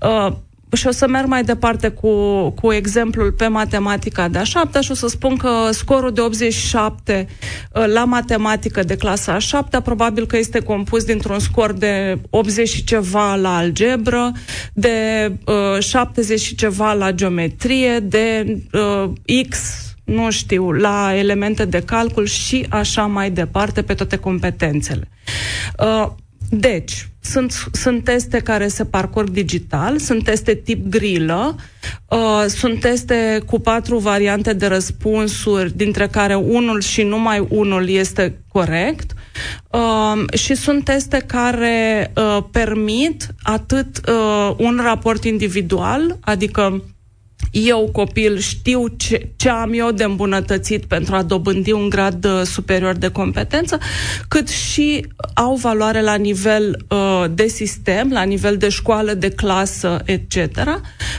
Uh, 0.00 0.32
și 0.76 0.86
o 0.86 0.90
să 0.90 1.08
merg 1.08 1.26
mai 1.26 1.44
departe 1.44 1.88
cu, 1.88 2.10
cu 2.50 2.72
exemplul 2.72 3.32
pe 3.32 3.46
matematica 3.46 4.28
de 4.28 4.38
a 4.38 4.42
șaptea 4.42 4.80
și 4.80 4.90
o 4.90 4.94
să 4.94 5.08
spun 5.08 5.36
că 5.36 5.48
scorul 5.70 6.12
de 6.12 6.20
87 6.20 7.26
uh, 7.72 7.84
la 7.86 8.04
matematică 8.04 8.82
de 8.82 8.96
clasa 8.96 9.32
a 9.32 9.38
șaptea 9.38 9.80
probabil 9.80 10.26
că 10.26 10.36
este 10.36 10.60
compus 10.60 11.04
dintr-un 11.04 11.38
scor 11.38 11.72
de 11.72 12.18
80 12.30 12.68
și 12.68 12.84
ceva 12.84 13.34
la 13.34 13.56
algebră, 13.56 14.32
de 14.72 15.32
uh, 15.46 15.82
70 15.82 16.40
și 16.40 16.54
ceva 16.54 16.92
la 16.92 17.12
geometrie, 17.12 17.98
de 17.98 18.56
uh, 18.72 19.10
X 19.48 19.58
nu 20.04 20.30
știu, 20.30 20.70
la 20.72 21.12
elemente 21.14 21.64
de 21.64 21.80
calcul 21.80 22.26
și 22.26 22.66
așa 22.68 23.06
mai 23.06 23.30
departe 23.30 23.82
pe 23.82 23.94
toate 23.94 24.16
competențele. 24.16 25.08
Uh, 25.78 26.12
deci, 26.50 27.08
sunt, 27.20 27.68
sunt 27.72 28.04
teste 28.04 28.38
care 28.38 28.68
se 28.68 28.84
parcurg 28.84 29.30
digital, 29.30 29.98
sunt 29.98 30.24
teste 30.24 30.54
tip 30.54 30.86
grilă, 30.88 31.56
uh, 32.08 32.44
sunt 32.46 32.80
teste 32.80 33.42
cu 33.46 33.58
patru 33.58 33.98
variante 33.98 34.52
de 34.52 34.66
răspunsuri, 34.66 35.76
dintre 35.76 36.06
care 36.06 36.34
unul 36.34 36.80
și 36.80 37.02
numai 37.02 37.46
unul 37.48 37.88
este 37.88 38.38
corect. 38.48 39.12
uh, 39.70 40.38
și 40.38 40.54
sunt 40.54 40.84
teste 40.84 41.18
care 41.26 42.12
uh, 42.16 42.38
permit 42.50 43.26
atât 43.42 44.00
uh, 44.08 44.54
un 44.56 44.80
raport 44.82 45.24
individual, 45.24 46.18
adică 46.20 46.82
eu, 47.50 47.88
copil, 47.92 48.38
știu 48.38 48.86
ce, 48.96 49.28
ce 49.36 49.48
am 49.48 49.72
eu 49.72 49.90
de 49.90 50.04
îmbunătățit 50.04 50.84
pentru 50.84 51.14
a 51.14 51.22
dobândi 51.22 51.72
un 51.72 51.88
grad 51.88 52.24
uh, 52.24 52.42
superior 52.42 52.94
de 52.94 53.08
competență, 53.08 53.78
cât 54.28 54.48
și 54.48 55.06
au 55.34 55.54
valoare 55.54 56.02
la 56.02 56.14
nivel 56.14 56.84
uh, 56.88 57.24
de 57.30 57.46
sistem, 57.46 58.10
la 58.12 58.22
nivel 58.22 58.56
de 58.56 58.68
școală, 58.68 59.14
de 59.14 59.28
clasă, 59.28 60.02
etc., 60.04 60.34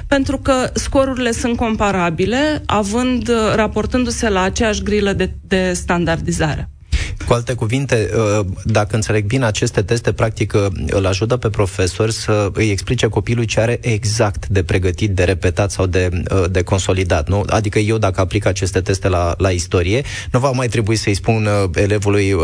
pentru 0.08 0.38
că 0.38 0.70
scorurile 0.74 1.32
sunt 1.32 1.58
comparabile, 1.58 2.64
având, 2.66 3.30
uh, 3.30 3.36
raportându-se 3.56 4.30
la 4.30 4.42
aceeași 4.42 4.84
grilă 4.84 5.14
de, 5.14 5.32
de 5.48 5.72
standardizare. 5.74 6.70
Cu 7.26 7.34
alte 7.34 7.54
cuvinte, 7.54 8.10
uh, 8.40 8.46
dacă 8.64 8.96
înțeleg 8.96 9.26
bine, 9.26 9.46
aceste 9.46 9.82
teste, 9.82 10.12
practic, 10.12 10.54
uh, 10.54 10.66
îl 10.88 11.06
ajută 11.06 11.38
pe 11.38 11.50
profesor 11.50 12.10
să 12.10 12.50
îi 12.54 12.70
explice 12.70 13.08
copilului 13.08 13.48
ce 13.48 13.60
are 13.60 13.78
exact 13.82 14.48
de 14.48 14.64
pregătit, 14.64 15.10
de 15.10 15.24
repetat 15.24 15.72
sau 15.72 15.86
de, 15.86 16.10
uh, 16.32 16.44
de 16.52 16.62
consolidat. 16.62 17.28
Nu? 17.30 17.44
Adică 17.48 17.80
eu, 17.80 17.98
dacă 17.98 18.22
aplic 18.22 18.46
aceste 18.46 18.82
teste 18.82 19.08
la, 19.08 19.36
la 19.38 19.50
istorie, 19.50 20.04
nu 20.32 20.40
va 20.40 20.52
mai 20.52 20.68
trebui 20.68 20.96
să-i 20.96 21.14
spun 21.14 21.50
elevului 21.74 22.36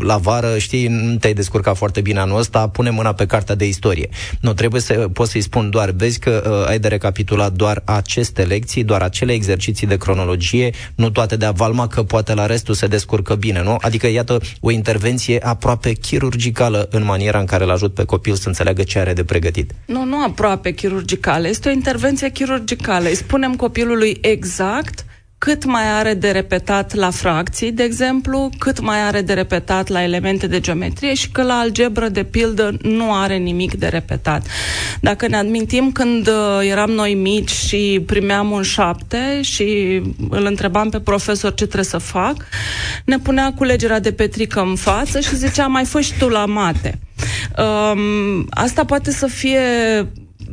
la 0.00 0.16
vară, 0.16 0.58
știi, 0.58 0.86
nu 0.86 1.16
te-ai 1.16 1.34
descurcat 1.34 1.76
foarte 1.76 2.00
bine 2.00 2.18
anul 2.18 2.38
ăsta, 2.38 2.68
pune 2.68 2.90
mâna 2.90 3.12
pe 3.12 3.26
cartea 3.26 3.54
de 3.54 3.66
istorie. 3.66 4.08
Nu, 4.40 4.52
trebuie 4.52 4.80
să 4.80 4.94
pot 4.94 5.28
să-i 5.28 5.40
spun 5.40 5.70
doar, 5.70 5.90
vezi 5.90 6.18
că 6.18 6.64
ai 6.68 6.78
de 6.78 6.88
recapitulat 6.88 7.52
doar 7.52 7.82
aceste 7.84 8.42
lecții, 8.42 8.84
doar 8.84 9.02
acele 9.02 9.32
exerciții 9.32 9.86
de 9.86 9.96
cronologie, 9.96 10.70
nu 10.94 11.10
toate 11.10 11.36
de 11.36 11.44
avalma, 11.44 11.86
că 11.86 12.02
poate 12.02 12.34
la 12.34 12.46
restul 12.46 12.74
se 12.74 12.86
descurcă 12.86 13.34
bine, 13.34 13.62
nu? 13.62 13.76
Adică, 13.80 14.06
iată, 14.06 14.21
iată, 14.28 14.46
o 14.60 14.70
intervenție 14.70 15.40
aproape 15.44 15.92
chirurgicală 15.92 16.88
în 16.90 17.04
maniera 17.04 17.38
în 17.38 17.46
care 17.46 17.64
îl 17.64 17.70
ajut 17.70 17.94
pe 17.94 18.04
copil 18.04 18.34
să 18.34 18.48
înțeleagă 18.48 18.82
ce 18.82 18.98
are 18.98 19.12
de 19.12 19.24
pregătit. 19.24 19.70
Nu, 19.86 20.04
nu 20.04 20.22
aproape 20.22 20.70
chirurgicală, 20.70 21.48
este 21.48 21.68
o 21.68 21.72
intervenție 21.72 22.30
chirurgicală. 22.30 23.08
Îi 23.08 23.14
spunem 23.14 23.54
copilului 23.56 24.18
exact 24.20 25.04
cât 25.44 25.64
mai 25.64 25.90
are 25.98 26.14
de 26.14 26.30
repetat 26.30 26.94
la 26.94 27.10
fracții, 27.10 27.72
de 27.72 27.82
exemplu, 27.82 28.50
cât 28.58 28.80
mai 28.80 29.02
are 29.02 29.20
de 29.20 29.32
repetat 29.32 29.88
la 29.88 30.02
elemente 30.02 30.46
de 30.46 30.60
geometrie 30.60 31.14
și 31.14 31.30
că 31.30 31.42
la 31.42 31.54
algebră, 31.54 32.08
de 32.08 32.24
pildă, 32.24 32.76
nu 32.82 33.14
are 33.14 33.36
nimic 33.36 33.74
de 33.74 33.86
repetat. 33.86 34.46
Dacă 35.00 35.26
ne 35.28 35.36
admintim 35.36 35.92
când 35.92 36.26
uh, 36.26 36.68
eram 36.70 36.90
noi 36.90 37.14
mici 37.14 37.50
și 37.50 38.02
primeam 38.06 38.50
un 38.50 38.62
șapte 38.62 39.40
și 39.40 40.00
îl 40.30 40.44
întrebam 40.44 40.90
pe 40.90 41.00
profesor 41.00 41.54
ce 41.54 41.64
trebuie 41.64 41.84
să 41.84 41.98
fac, 41.98 42.36
ne 43.04 43.18
punea 43.18 43.52
culegerea 43.52 44.00
de 44.00 44.12
petrică 44.12 44.60
în 44.60 44.76
față 44.76 45.20
și 45.20 45.36
zicea, 45.36 45.66
mai 45.66 45.84
fă 45.84 46.00
și 46.00 46.12
tu 46.18 46.28
la 46.28 46.46
mate. 46.46 46.98
Um, 47.58 48.46
asta 48.50 48.84
poate 48.84 49.10
să 49.10 49.26
fie 49.26 49.60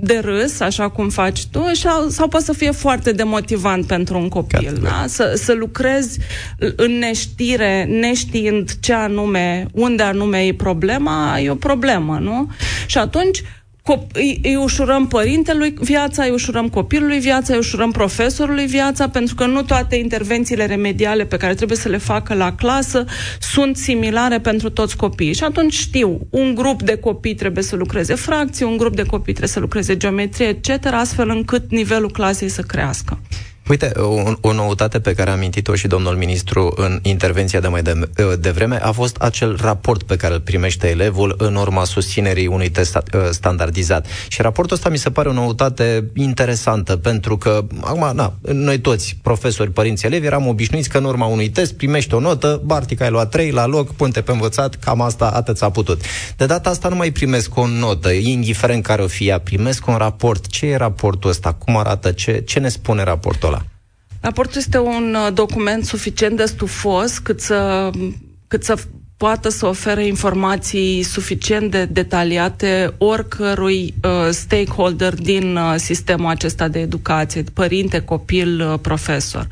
de 0.01 0.19
râs, 0.23 0.59
așa 0.59 0.89
cum 0.89 1.09
faci 1.09 1.45
tu, 1.45 1.63
sau, 1.73 2.07
sau 2.07 2.27
poate 2.27 2.45
să 2.45 2.53
fie 2.53 2.71
foarte 2.71 3.11
demotivant 3.11 3.85
pentru 3.85 4.17
un 4.17 4.29
copil. 4.29 4.79
Da? 4.81 5.05
Să, 5.07 5.33
să 5.35 5.53
lucrezi 5.53 6.19
în 6.75 6.91
neștire, 6.91 7.83
neștiind 7.83 8.79
ce 8.79 8.93
anume, 8.93 9.65
unde 9.71 10.03
anume 10.03 10.45
e 10.45 10.53
problema, 10.53 11.39
e 11.39 11.49
o 11.49 11.55
problemă, 11.55 12.17
nu? 12.21 12.51
Și 12.85 12.97
atunci 12.97 13.43
cop- 13.91 14.11
îi, 14.13 14.39
îi 14.43 14.55
ușurăm 14.55 15.07
părintelui 15.07 15.73
viața, 15.79 16.23
îi 16.23 16.31
ușurăm 16.31 16.69
copilului 16.69 17.19
viața, 17.19 17.53
îi 17.53 17.59
ușurăm 17.59 17.91
profesorului 17.91 18.65
viața, 18.65 19.09
pentru 19.09 19.35
că 19.35 19.45
nu 19.45 19.61
toate 19.61 19.95
intervențiile 19.95 20.65
remediale 20.65 21.25
pe 21.25 21.37
care 21.37 21.53
trebuie 21.53 21.77
să 21.77 21.89
le 21.89 21.97
facă 21.97 22.33
la 22.33 22.55
clasă 22.55 23.05
sunt 23.39 23.77
similare 23.77 24.39
pentru 24.39 24.69
toți 24.69 24.97
copiii. 24.97 25.33
Și 25.33 25.43
atunci 25.43 25.73
știu, 25.73 26.27
un 26.29 26.55
grup 26.55 26.81
de 26.81 26.95
copii 26.95 27.35
trebuie 27.35 27.63
să 27.63 27.75
lucreze 27.75 28.15
fracții, 28.15 28.65
un 28.65 28.77
grup 28.77 28.95
de 28.95 29.03
copii 29.03 29.33
trebuie 29.33 29.53
să 29.53 29.59
lucreze 29.59 29.97
geometrie, 29.97 30.47
etc., 30.47 30.85
astfel 30.91 31.29
încât 31.29 31.71
nivelul 31.71 32.11
clasei 32.11 32.49
să 32.49 32.61
crească. 32.61 33.19
Uite, 33.69 33.91
o, 33.95 34.33
o 34.41 34.53
noutate 34.53 34.99
pe 34.99 35.13
care 35.13 35.29
a 35.29 35.33
amintit-o 35.33 35.75
și 35.75 35.87
domnul 35.87 36.15
ministru 36.15 36.73
în 36.75 36.99
intervenția 37.01 37.59
de 37.59 37.67
mai 37.67 37.81
de, 37.81 38.09
de 38.39 38.49
vreme 38.49 38.83
a 38.83 38.91
fost 38.91 39.15
acel 39.15 39.57
raport 39.61 40.03
pe 40.03 40.15
care 40.15 40.33
îl 40.33 40.39
primește 40.39 40.87
elevul 40.87 41.35
în 41.37 41.55
urma 41.55 41.83
susținerii 41.83 42.47
unui 42.47 42.69
test 42.69 42.95
uh, 42.95 43.01
standardizat. 43.31 44.05
Și 44.27 44.41
raportul 44.41 44.75
ăsta 44.75 44.89
mi 44.89 44.97
se 44.97 45.09
pare 45.09 45.29
o 45.29 45.33
noutate 45.33 46.09
interesantă, 46.13 46.97
pentru 46.97 47.37
că, 47.37 47.65
acum, 47.81 48.15
na, 48.15 48.33
noi 48.41 48.79
toți, 48.79 49.17
profesori, 49.21 49.71
părinți, 49.71 50.05
elevi, 50.05 50.25
eram 50.25 50.47
obișnuiți 50.47 50.89
că 50.89 50.97
în 50.97 51.03
urma 51.03 51.25
unui 51.25 51.49
test 51.49 51.73
primești 51.73 52.13
o 52.13 52.19
notă, 52.19 52.61
Bartica 52.65 53.03
ai 53.03 53.11
luat 53.11 53.29
3 53.29 53.51
la 53.51 53.65
loc, 53.65 53.93
punte 53.93 54.21
pe 54.21 54.31
învățat, 54.31 54.75
cam 54.75 55.01
asta, 55.01 55.31
atât 55.33 55.57
s-a 55.57 55.69
putut. 55.69 56.01
De 56.37 56.45
data 56.45 56.69
asta 56.69 56.89
nu 56.89 56.95
mai 56.95 57.11
primesc 57.11 57.57
o 57.57 57.67
notă, 57.67 58.09
indiferent 58.09 58.83
care 58.83 59.01
o 59.01 59.07
fie, 59.07 59.39
primesc 59.43 59.87
un 59.87 59.95
raport. 59.95 60.47
Ce 60.47 60.65
e 60.65 60.75
raportul 60.75 61.29
ăsta? 61.29 61.53
Cum 61.53 61.77
arată? 61.77 62.11
Ce, 62.11 62.41
ce 62.45 62.59
ne 62.59 62.69
spune 62.69 63.03
raportul 63.03 63.47
ăla? 63.47 63.58
Raportul 64.21 64.57
este 64.57 64.77
un 64.77 65.15
uh, 65.25 65.33
document 65.33 65.85
suficient 65.85 66.37
de 66.37 66.45
stufos 66.45 67.17
cât 67.17 67.41
să, 67.41 67.89
cât 68.47 68.63
să 68.63 68.75
poată 69.19 69.49
să 69.49 69.65
ofere 69.65 70.05
informații 70.05 71.03
suficient 71.03 71.71
de 71.71 71.85
detaliate 71.85 72.93
oricărui 72.97 73.93
uh, 74.03 74.29
stakeholder 74.29 75.13
din 75.13 75.55
uh, 75.55 75.73
sistemul 75.75 76.29
acesta 76.29 76.67
de 76.67 76.79
educație, 76.79 77.43
părinte, 77.53 77.99
copil, 77.99 78.61
uh, 78.61 78.79
profesor. 78.81 79.47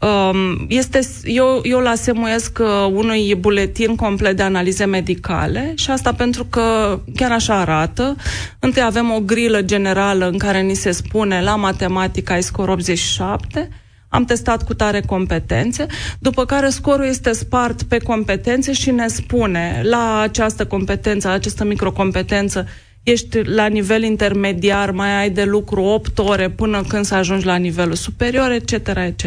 Um, 0.00 0.66
este, 0.68 1.00
eu, 1.24 1.60
eu 1.62 1.78
îl 1.78 1.86
asemuiesc 1.86 2.58
uh, 2.60 2.90
unui 2.92 3.34
buletin 3.34 3.96
complet 3.96 4.36
de 4.36 4.42
analize 4.42 4.84
medicale 4.84 5.72
și 5.76 5.90
asta 5.90 6.12
pentru 6.12 6.44
că 6.44 6.98
chiar 7.16 7.32
așa 7.32 7.54
arată. 7.60 8.16
Întâi 8.58 8.82
avem 8.82 9.10
o 9.10 9.20
grilă 9.20 9.62
generală 9.62 10.28
în 10.28 10.38
care 10.38 10.60
ni 10.60 10.74
se 10.74 10.90
spune 10.90 11.42
la 11.42 11.56
matematică 11.56 12.32
ai 12.32 12.42
scor 12.42 12.68
87, 12.68 13.68
am 14.12 14.24
testat 14.24 14.64
cu 14.64 14.74
tare 14.74 15.00
competențe, 15.00 15.86
după 16.18 16.44
care 16.44 16.68
scorul 16.68 17.04
este 17.04 17.32
spart 17.32 17.82
pe 17.82 17.98
competențe 17.98 18.72
și 18.72 18.90
ne 18.90 19.08
spune 19.08 19.80
la 19.84 20.20
această 20.20 20.66
competență, 20.66 21.28
la 21.28 21.34
această 21.34 21.64
microcompetență, 21.64 22.66
ești 23.02 23.42
la 23.42 23.66
nivel 23.66 24.02
intermediar, 24.02 24.90
mai 24.90 25.20
ai 25.20 25.30
de 25.30 25.44
lucru 25.44 25.82
8 25.82 26.18
ore 26.18 26.50
până 26.50 26.82
când 26.88 27.04
să 27.04 27.14
ajungi 27.14 27.46
la 27.46 27.56
nivelul 27.56 27.94
superior, 27.94 28.50
etc., 28.50 28.72
etc. 28.94 29.24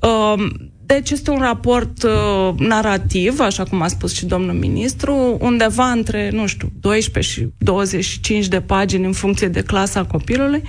Um, 0.00 0.72
deci 0.86 1.10
este 1.10 1.30
un 1.30 1.38
raport 1.38 2.02
uh, 2.02 2.54
narrativ, 2.58 3.40
așa 3.40 3.64
cum 3.64 3.82
a 3.82 3.88
spus 3.88 4.14
și 4.14 4.26
domnul 4.26 4.54
ministru, 4.54 5.36
undeva 5.40 5.90
între, 5.90 6.30
nu 6.32 6.46
știu, 6.46 6.72
12 6.80 7.32
și 7.32 7.48
25 7.58 8.46
de 8.46 8.60
pagini 8.60 9.04
în 9.04 9.12
funcție 9.12 9.48
de 9.48 9.62
clasa 9.62 10.04
copilului, 10.04 10.62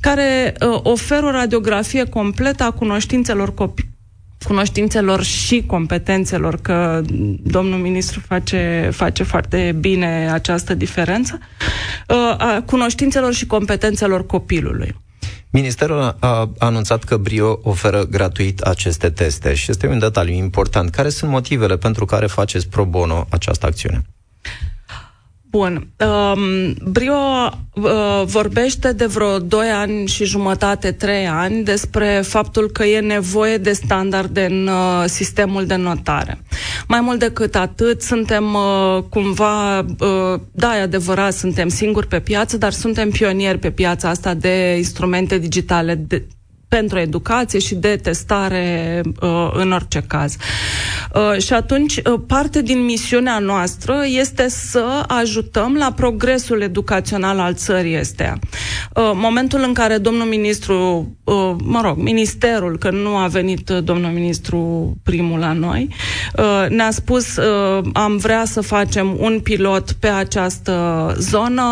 care 0.00 0.54
uh, 0.60 0.80
oferă 0.82 1.26
o 1.26 1.30
radiografie 1.30 2.04
completă 2.04 2.62
a 2.62 2.70
cunoștințelor 2.70 3.54
copilului 3.54 3.90
cunoștințelor 4.44 5.22
și 5.22 5.64
competențelor, 5.66 6.60
că 6.60 7.02
domnul 7.42 7.78
ministru 7.78 8.20
face, 8.20 8.90
face 8.92 9.22
foarte 9.22 9.76
bine 9.80 10.30
această 10.32 10.74
diferență, 10.74 11.38
uh, 12.08 12.16
a 12.38 12.62
cunoștințelor 12.66 13.34
și 13.34 13.46
competențelor 13.46 14.26
copilului. 14.26 14.94
Ministerul 15.54 16.16
a 16.20 16.50
anunțat 16.58 17.04
că 17.04 17.16
Brio 17.16 17.58
oferă 17.62 18.04
gratuit 18.04 18.60
aceste 18.60 19.10
teste 19.10 19.54
și 19.54 19.70
este 19.70 19.86
un 19.86 19.98
detaliu 19.98 20.34
important. 20.34 20.90
Care 20.90 21.08
sunt 21.08 21.30
motivele 21.30 21.76
pentru 21.76 22.04
care 22.04 22.26
faceți 22.26 22.68
pro 22.68 22.84
bono 22.84 23.26
această 23.30 23.66
acțiune? 23.66 24.04
Bun. 25.52 25.88
Um, 25.98 26.74
Brio 26.90 27.14
uh, 27.74 28.22
vorbește 28.24 28.92
de 28.92 29.06
vreo 29.06 29.38
2 29.38 29.68
ani 29.68 30.06
și 30.06 30.24
jumătate, 30.24 30.92
3 30.92 31.26
ani 31.26 31.64
despre 31.64 32.22
faptul 32.24 32.70
că 32.70 32.84
e 32.84 33.00
nevoie 33.00 33.56
de 33.56 33.72
standarde 33.72 34.44
în 34.50 34.66
uh, 34.66 35.04
sistemul 35.06 35.66
de 35.66 35.74
notare. 35.74 36.38
Mai 36.88 37.00
mult 37.00 37.18
decât 37.18 37.54
atât, 37.54 38.02
suntem 38.02 38.54
uh, 38.54 39.02
cumva, 39.08 39.78
uh, 39.78 40.40
da, 40.52 40.76
e 40.76 40.80
adevărat, 40.80 41.32
suntem 41.32 41.68
singuri 41.68 42.06
pe 42.06 42.20
piață, 42.20 42.58
dar 42.58 42.72
suntem 42.72 43.10
pionieri 43.10 43.58
pe 43.58 43.70
piața 43.70 44.08
asta 44.08 44.34
de 44.34 44.74
instrumente 44.76 45.38
digitale 45.38 45.94
de, 45.94 46.26
pentru 46.76 46.98
educație 46.98 47.58
și 47.58 47.74
de 47.74 47.96
testare 48.02 49.00
uh, 49.20 49.50
în 49.52 49.72
orice 49.72 50.04
caz. 50.06 50.36
Uh, 51.14 51.42
și 51.42 51.52
atunci, 51.52 51.96
uh, 51.96 52.20
parte 52.26 52.62
din 52.62 52.84
misiunea 52.84 53.38
noastră 53.38 54.02
este 54.18 54.48
să 54.48 55.02
ajutăm 55.06 55.74
la 55.74 55.92
progresul 55.96 56.60
educațional 56.60 57.38
al 57.38 57.54
țării 57.54 57.96
astea. 57.96 58.38
Uh, 58.96 59.10
momentul 59.14 59.62
în 59.66 59.72
care 59.72 59.98
domnul 59.98 60.26
ministru, 60.26 60.76
uh, 61.24 61.54
mă 61.64 61.80
rog, 61.82 61.96
ministerul, 61.96 62.78
că 62.78 62.90
nu 62.90 63.16
a 63.16 63.26
venit 63.26 63.68
uh, 63.68 63.84
domnul 63.84 64.10
ministru 64.10 64.92
primul 65.02 65.38
la 65.38 65.52
noi, 65.52 65.88
uh, 66.36 66.66
ne-a 66.68 66.90
spus 66.90 67.36
uh, 67.36 67.84
am 67.92 68.16
vrea 68.16 68.44
să 68.44 68.60
facem 68.60 69.16
un 69.18 69.40
pilot 69.42 69.92
pe 69.92 70.08
această 70.08 70.74
zonă, 71.18 71.62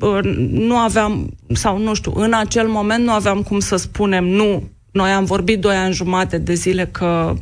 uh, 0.00 0.18
nu 0.50 0.76
aveam, 0.76 1.30
sau 1.52 1.78
nu 1.78 1.94
știu, 1.94 2.12
în 2.14 2.32
acel 2.32 2.68
moment 2.68 3.04
nu 3.04 3.12
aveam 3.12 3.42
cum 3.42 3.58
să 3.58 3.76
spunem 3.76 4.24
nu. 4.24 4.68
Noi 4.90 5.10
am 5.10 5.24
vorbit 5.24 5.60
doi 5.60 5.76
ani 5.76 5.94
jumate 5.94 6.38
de 6.38 6.54
zile 6.54 6.86
că 6.86 7.32
uh, 7.34 7.38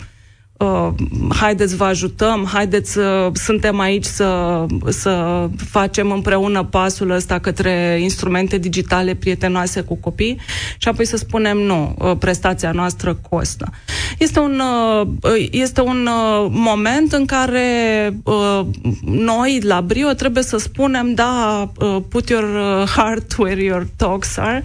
haideți 1.29 1.77
vă 1.77 1.85
ajutăm, 1.85 2.49
haideți 2.53 2.99
uh, 2.99 3.05
suntem 3.33 3.81
aici 3.81 4.05
să, 4.05 4.65
să 4.89 5.47
facem 5.71 6.11
împreună 6.11 6.65
pasul 6.65 7.11
ăsta 7.11 7.39
către 7.39 7.99
instrumente 8.01 8.59
digitale 8.59 9.15
prietenoase 9.15 9.81
cu 9.81 9.97
copii 9.97 10.41
și 10.79 10.89
apoi 10.89 11.07
să 11.07 11.17
spunem 11.17 11.59
nu, 11.59 11.95
uh, 11.99 12.13
prestația 12.19 12.71
noastră 12.71 13.19
costă. 13.31 13.71
Este 14.19 14.39
un, 14.39 14.63
uh, 15.01 15.47
este 15.51 15.81
un 15.81 16.07
uh, 16.07 16.47
moment 16.51 17.13
în 17.13 17.25
care 17.25 17.61
uh, 18.25 18.61
noi 19.05 19.61
la 19.63 19.81
Brio 19.81 20.13
trebuie 20.13 20.43
să 20.43 20.57
spunem 20.59 21.15
da, 21.15 21.71
uh, 21.81 21.97
put 22.09 22.29
your 22.29 22.45
uh, 22.45 22.89
heart 22.89 23.35
where 23.39 23.63
your 23.63 23.87
talks 23.97 24.37
are. 24.37 24.63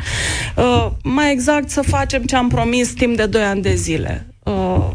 Uh, 0.56 0.88
mai 1.04 1.32
exact 1.32 1.70
să 1.70 1.82
facem 1.82 2.24
ce 2.24 2.36
am 2.36 2.48
promis 2.48 2.94
timp 2.94 3.18
de 3.18 3.26
2 3.26 3.42
ani 3.42 3.62
de 3.62 3.74
zile. 3.74 4.28
Uh, 4.44 4.90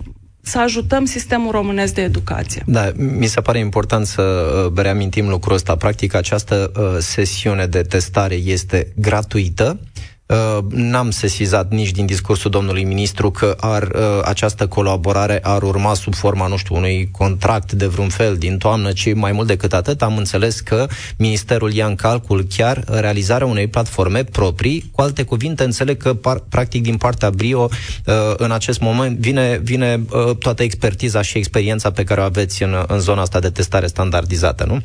să 0.47 0.59
ajutăm 0.59 1.05
sistemul 1.05 1.51
românesc 1.51 1.95
de 1.95 2.03
educație. 2.03 2.63
Da, 2.67 2.93
mi 2.97 3.27
se 3.27 3.41
pare 3.41 3.59
important 3.59 4.07
să 4.07 4.23
uh, 4.23 4.83
reamintim 4.83 5.29
lucrul 5.29 5.55
ăsta. 5.55 5.77
Practic, 5.77 6.15
această 6.15 6.73
uh, 6.77 6.97
sesiune 6.99 7.67
de 7.67 7.83
testare 7.83 8.35
este 8.35 8.93
gratuită. 8.97 9.79
Uh, 10.27 10.59
n-am 10.69 11.11
sesizat 11.11 11.71
nici 11.71 11.91
din 11.91 12.07
discursul 12.07 12.51
domnului 12.51 12.85
ministru 12.85 13.31
că 13.31 13.57
ar, 13.61 13.83
uh, 13.83 14.01
această 14.25 14.67
colaborare 14.67 15.39
ar 15.43 15.63
urma 15.63 15.95
sub 15.95 16.15
forma, 16.15 16.47
nu 16.47 16.57
știu, 16.57 16.77
unui 16.77 17.09
contract 17.13 17.73
de 17.73 17.87
vreun 17.87 18.09
fel 18.09 18.37
din 18.37 18.59
toamnă, 18.59 18.93
ci 18.93 19.15
mai 19.15 19.33
mult 19.33 19.47
decât 19.47 19.73
atât 19.73 20.03
am 20.03 20.17
înțeles 20.17 20.61
că 20.61 20.87
ministerul 21.17 21.73
ia 21.73 21.87
în 21.87 21.95
calcul 21.95 22.47
chiar 22.57 22.85
realizarea 22.87 23.47
unei 23.47 23.67
platforme 23.67 24.25
proprii. 24.25 24.91
Cu 24.93 25.01
alte 25.01 25.23
cuvinte, 25.23 25.65
înțeleg 25.65 25.97
că 25.97 26.15
par, 26.15 26.39
practic 26.49 26.83
din 26.83 26.97
partea 26.97 27.31
Brio 27.31 27.69
uh, 28.07 28.15
în 28.37 28.51
acest 28.51 28.81
moment 28.81 29.19
vine, 29.19 29.61
vine 29.63 30.01
toată 30.39 30.63
expertiza 30.63 31.23
și 31.23 31.39
experiența 31.39 31.91
pe 31.91 32.05
care 32.05 32.21
o 32.21 32.25
aveți 32.25 32.63
în, 32.63 32.85
în 32.87 32.99
zona 32.99 33.21
asta 33.21 33.39
de 33.41 33.51
testare 33.51 33.87
standardizată, 33.87 34.65
nu? 34.65 34.81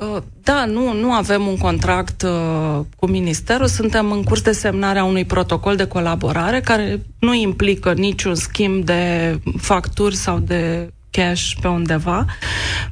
Uh, 0.00 0.22
da, 0.42 0.64
nu, 0.64 0.92
nu 0.92 1.12
avem 1.12 1.46
un 1.46 1.56
contract 1.56 2.22
uh, 2.22 2.80
cu 2.96 3.06
Ministerul, 3.06 3.66
suntem 3.66 4.12
în 4.12 4.22
curs 4.22 4.40
de 4.42 4.52
semnare 4.52 4.98
a 4.98 5.04
unui 5.04 5.24
protocol 5.24 5.76
de 5.76 5.86
colaborare 5.86 6.60
care 6.60 7.00
nu 7.18 7.34
implică 7.34 7.92
niciun 7.92 8.34
schimb 8.34 8.84
de 8.84 9.40
facturi 9.56 10.16
sau 10.16 10.38
de 10.38 10.92
cash 11.10 11.52
pe 11.60 11.68
undeva. 11.68 12.24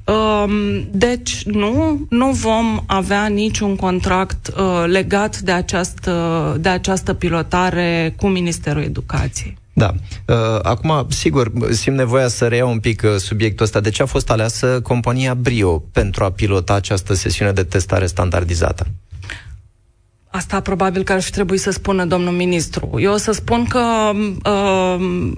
Um, 0.04 0.50
deci, 0.90 1.44
nu, 1.44 2.06
nu 2.08 2.30
vom 2.30 2.82
avea 2.86 3.26
niciun 3.26 3.76
contract 3.76 4.48
uh, 4.48 4.84
legat 4.86 5.38
de 5.38 5.52
această, 5.52 6.56
de 6.60 6.68
această 6.68 7.14
pilotare 7.14 8.14
cu 8.16 8.26
Ministerul 8.26 8.82
Educației. 8.82 9.56
Da. 9.78 9.94
Uh, 10.26 10.58
acum, 10.62 11.06
sigur, 11.08 11.52
simt 11.70 11.96
nevoia 11.96 12.28
să 12.28 12.46
reiau 12.46 12.70
un 12.70 12.78
pic 12.78 13.02
uh, 13.04 13.16
subiectul 13.16 13.64
ăsta. 13.64 13.80
De 13.80 13.90
ce 13.90 14.02
a 14.02 14.06
fost 14.06 14.30
aleasă 14.30 14.80
compania 14.80 15.34
Brio 15.34 15.78
pentru 15.78 16.24
a 16.24 16.30
pilota 16.30 16.74
această 16.74 17.14
sesiune 17.14 17.52
de 17.52 17.62
testare 17.62 18.06
standardizată? 18.06 18.86
Asta 20.30 20.60
probabil 20.60 21.02
că 21.02 21.12
ar 21.12 21.20
fi 21.20 21.30
trebuit 21.30 21.60
să 21.60 21.70
spună 21.70 22.04
domnul 22.04 22.32
ministru. 22.32 22.90
Eu 22.98 23.12
o 23.12 23.16
să 23.16 23.32
spun 23.32 23.64
că 23.64 24.10
uh, 24.50 25.32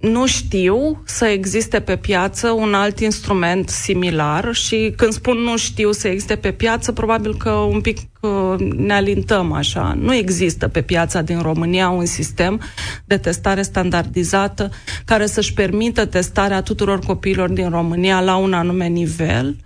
nu 0.00 0.26
știu 0.26 1.02
să 1.04 1.24
existe 1.24 1.80
pe 1.80 1.96
piață 1.96 2.50
un 2.50 2.74
alt 2.74 3.00
instrument 3.00 3.68
similar 3.68 4.54
și 4.54 4.92
când 4.96 5.12
spun 5.12 5.36
nu 5.36 5.56
știu 5.56 5.92
să 5.92 6.08
existe 6.08 6.36
pe 6.36 6.52
piață, 6.52 6.92
probabil 6.92 7.36
că 7.36 7.50
un 7.50 7.80
pic 7.80 7.98
uh, 8.20 8.30
ne 8.76 8.92
alintăm 8.92 9.52
așa. 9.52 9.94
Nu 10.00 10.14
există 10.14 10.68
pe 10.68 10.82
piața 10.82 11.22
din 11.22 11.40
România 11.40 11.88
un 11.88 12.04
sistem 12.04 12.60
de 13.04 13.16
testare 13.16 13.62
standardizată 13.62 14.70
care 15.04 15.26
să-și 15.26 15.52
permită 15.52 16.04
testarea 16.04 16.62
tuturor 16.62 16.98
copiilor 16.98 17.50
din 17.50 17.68
România 17.68 18.20
la 18.20 18.36
un 18.36 18.52
anume 18.52 18.86
nivel 18.86 19.56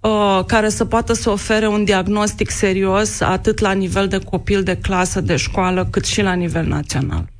uh, 0.00 0.44
care 0.46 0.68
să 0.68 0.84
poată 0.84 1.12
să 1.12 1.30
ofere 1.30 1.66
un 1.66 1.84
diagnostic 1.84 2.50
serios 2.50 3.20
atât 3.20 3.58
la 3.58 3.72
nivel 3.72 4.08
de 4.08 4.18
copil 4.18 4.62
de 4.62 4.76
clasă, 4.76 5.20
de 5.20 5.36
școală, 5.36 5.88
cât 5.90 6.04
și 6.04 6.22
la 6.22 6.32
nivel 6.32 6.66
național. 6.66 7.34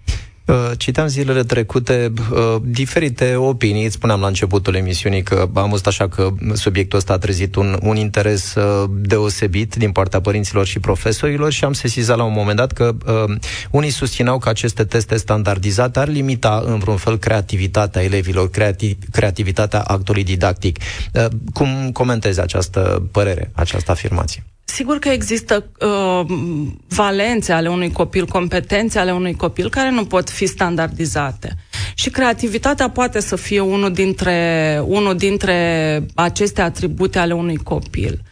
Uh, 0.46 0.70
citeam 0.76 1.06
zilele 1.06 1.42
trecute 1.42 2.12
uh, 2.32 2.56
diferite 2.62 3.34
opinii. 3.34 3.84
Îți 3.84 3.94
spuneam 3.94 4.20
la 4.20 4.26
începutul 4.26 4.74
emisiunii 4.74 5.22
că 5.22 5.48
am 5.54 5.70
văzut 5.70 5.86
așa 5.86 6.08
că 6.08 6.30
subiectul 6.52 6.98
ăsta 6.98 7.12
a 7.12 7.18
trezit 7.18 7.54
un, 7.54 7.78
un 7.82 7.96
interes 7.96 8.54
uh, 8.54 8.90
deosebit 8.90 9.74
din 9.74 9.92
partea 9.92 10.20
părinților 10.20 10.66
și 10.66 10.80
profesorilor 10.80 11.52
și 11.52 11.64
am 11.64 11.72
sesizat 11.72 12.16
la 12.16 12.24
un 12.24 12.32
moment 12.32 12.56
dat 12.56 12.72
că 12.72 12.96
uh, 13.06 13.36
unii 13.70 13.90
susțineau 13.90 14.38
că 14.38 14.48
aceste 14.48 14.84
teste 14.84 15.16
standardizate 15.16 15.98
ar 15.98 16.08
limita 16.08 16.62
în 16.66 16.78
vreun 16.78 16.96
fel 16.96 17.18
creativitatea 17.18 18.02
elevilor, 18.02 18.50
creativ, 18.50 18.98
creativitatea 19.10 19.80
actului 19.80 20.24
didactic. 20.24 20.78
Uh, 21.12 21.26
cum 21.52 21.90
comentezi 21.92 22.40
această 22.40 23.08
părere, 23.12 23.50
această 23.54 23.90
afirmație? 23.90 24.44
Sigur 24.68 24.98
că 24.98 25.08
există 25.08 25.66
uh, 25.80 26.26
valențe 26.88 27.52
ale 27.52 27.68
unui 27.68 27.92
copil, 27.92 28.26
competențe 28.26 28.98
ale 28.98 29.12
unui 29.12 29.34
copil 29.34 29.70
care 29.70 29.90
nu 29.90 30.04
pot 30.04 30.30
fi 30.30 30.46
standardizate. 30.46 31.56
Și 31.94 32.10
creativitatea 32.10 32.90
poate 32.90 33.20
să 33.20 33.36
fie 33.36 33.60
unul 33.60 33.92
dintre, 33.92 34.80
unul 34.86 35.16
dintre 35.16 36.06
aceste 36.14 36.60
atribute 36.60 37.18
ale 37.18 37.32
unui 37.32 37.56
copil. 37.56 38.22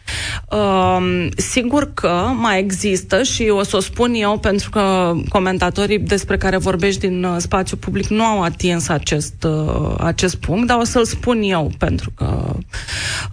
Uh, 0.51 1.27
sigur 1.37 1.93
că 1.93 2.31
mai 2.39 2.59
există 2.59 3.23
și 3.23 3.47
o 3.49 3.63
să 3.63 3.75
o 3.75 3.79
spun 3.79 4.13
eu 4.13 4.37
pentru 4.37 4.69
că 4.69 5.13
comentatorii 5.29 5.99
despre 5.99 6.37
care 6.37 6.57
vorbești 6.57 6.99
din 7.07 7.23
uh, 7.23 7.35
spațiu 7.37 7.77
public 7.77 8.07
nu 8.07 8.23
au 8.23 8.41
atins 8.41 8.87
acest, 8.89 9.43
uh, 9.43 9.95
acest 9.99 10.35
punct, 10.35 10.67
dar 10.67 10.77
o 10.77 10.83
să-l 10.83 11.05
spun 11.05 11.41
eu 11.41 11.71
pentru 11.77 12.11
că 12.15 12.55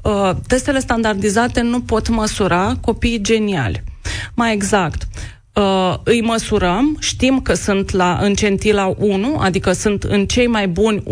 uh, 0.03 0.31
testele 0.47 0.79
standardizate 0.79 1.61
nu 1.61 1.81
pot 1.81 2.09
măsura 2.09 2.77
copiii 2.81 3.21
geniali. 3.23 3.83
Mai 4.35 4.53
exact, 4.53 5.07
uh, 5.55 5.95
îi 6.05 6.21
măsurăm, 6.21 6.97
știm 7.01 7.41
că 7.41 7.55
sunt 7.55 7.91
la, 7.91 8.19
în 8.23 8.35
centila 8.35 8.95
1, 8.99 9.39
adică 9.39 9.73
sunt 9.73 10.03
în 10.03 10.27
cei 10.27 10.47
mai 10.47 10.69
buni 10.69 11.03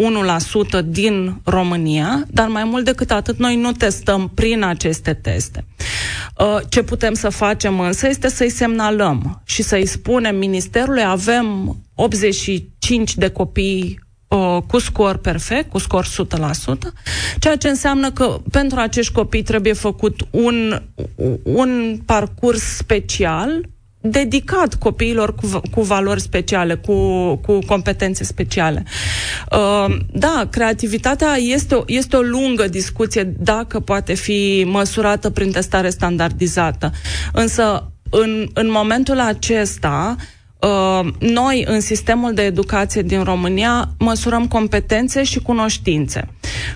1% 0.81 0.85
din 0.85 1.41
România, 1.45 2.25
dar 2.29 2.49
mai 2.49 2.65
mult 2.65 2.85
decât 2.85 3.11
atât 3.11 3.39
noi 3.39 3.57
nu 3.57 3.73
testăm 3.73 4.31
prin 4.35 4.63
aceste 4.63 5.15
teste. 5.15 5.65
Uh, 6.39 6.59
ce 6.69 6.83
putem 6.83 7.15
să 7.15 7.29
facem 7.29 7.81
însă 7.81 8.09
este 8.09 8.29
să-i 8.29 8.51
semnalăm 8.51 9.43
și 9.45 9.63
să-i 9.63 9.87
spunem 9.87 10.37
Ministerului 10.37 11.05
avem 11.05 11.77
85 11.95 13.17
de 13.17 13.29
copii 13.29 13.99
uh, 14.01 14.10
cu 14.67 14.79
scor 14.79 15.17
perfect, 15.17 15.71
cu 15.71 15.79
scor 15.79 16.07
100%, 16.07 16.09
ceea 17.39 17.57
ce 17.57 17.69
înseamnă 17.69 18.11
că 18.11 18.41
pentru 18.51 18.79
acești 18.81 19.13
copii 19.13 19.43
trebuie 19.43 19.73
făcut 19.73 20.21
un, 20.31 20.83
un 21.43 21.99
parcurs 22.05 22.63
special 22.63 23.69
dedicat 24.01 24.75
copiilor 24.75 25.35
cu, 25.35 25.61
cu 25.71 25.83
valori 25.83 26.21
speciale, 26.21 26.75
cu, 26.75 27.35
cu 27.37 27.59
competențe 27.67 28.25
speciale. 28.25 28.85
Uh, 29.53 29.97
da, 30.13 30.47
creativitatea 30.51 31.37
este 31.37 31.75
o, 31.75 31.83
este 31.87 32.17
o 32.17 32.21
lungă 32.21 32.69
discuție 32.69 33.23
dacă 33.25 33.81
poate 33.81 34.15
fi 34.15 34.65
măsurată 34.67 35.31
prin 35.31 35.51
testare 35.51 35.91
standardizată. 35.91 36.93
Însă, 37.33 37.93
în, 38.11 38.49
în 38.55 38.71
momentul 38.71 39.21
acesta, 39.21 40.17
uh, 40.19 40.25
Uh, 40.25 40.40
noi, 41.19 41.65
în 41.67 41.81
sistemul 41.81 42.35
de 42.35 42.43
educație 42.43 43.03
din 43.03 43.23
România, 43.23 43.89
măsurăm 43.99 44.49
competențe 44.49 45.23
și 45.23 45.39
cunoștințe. 45.39 46.29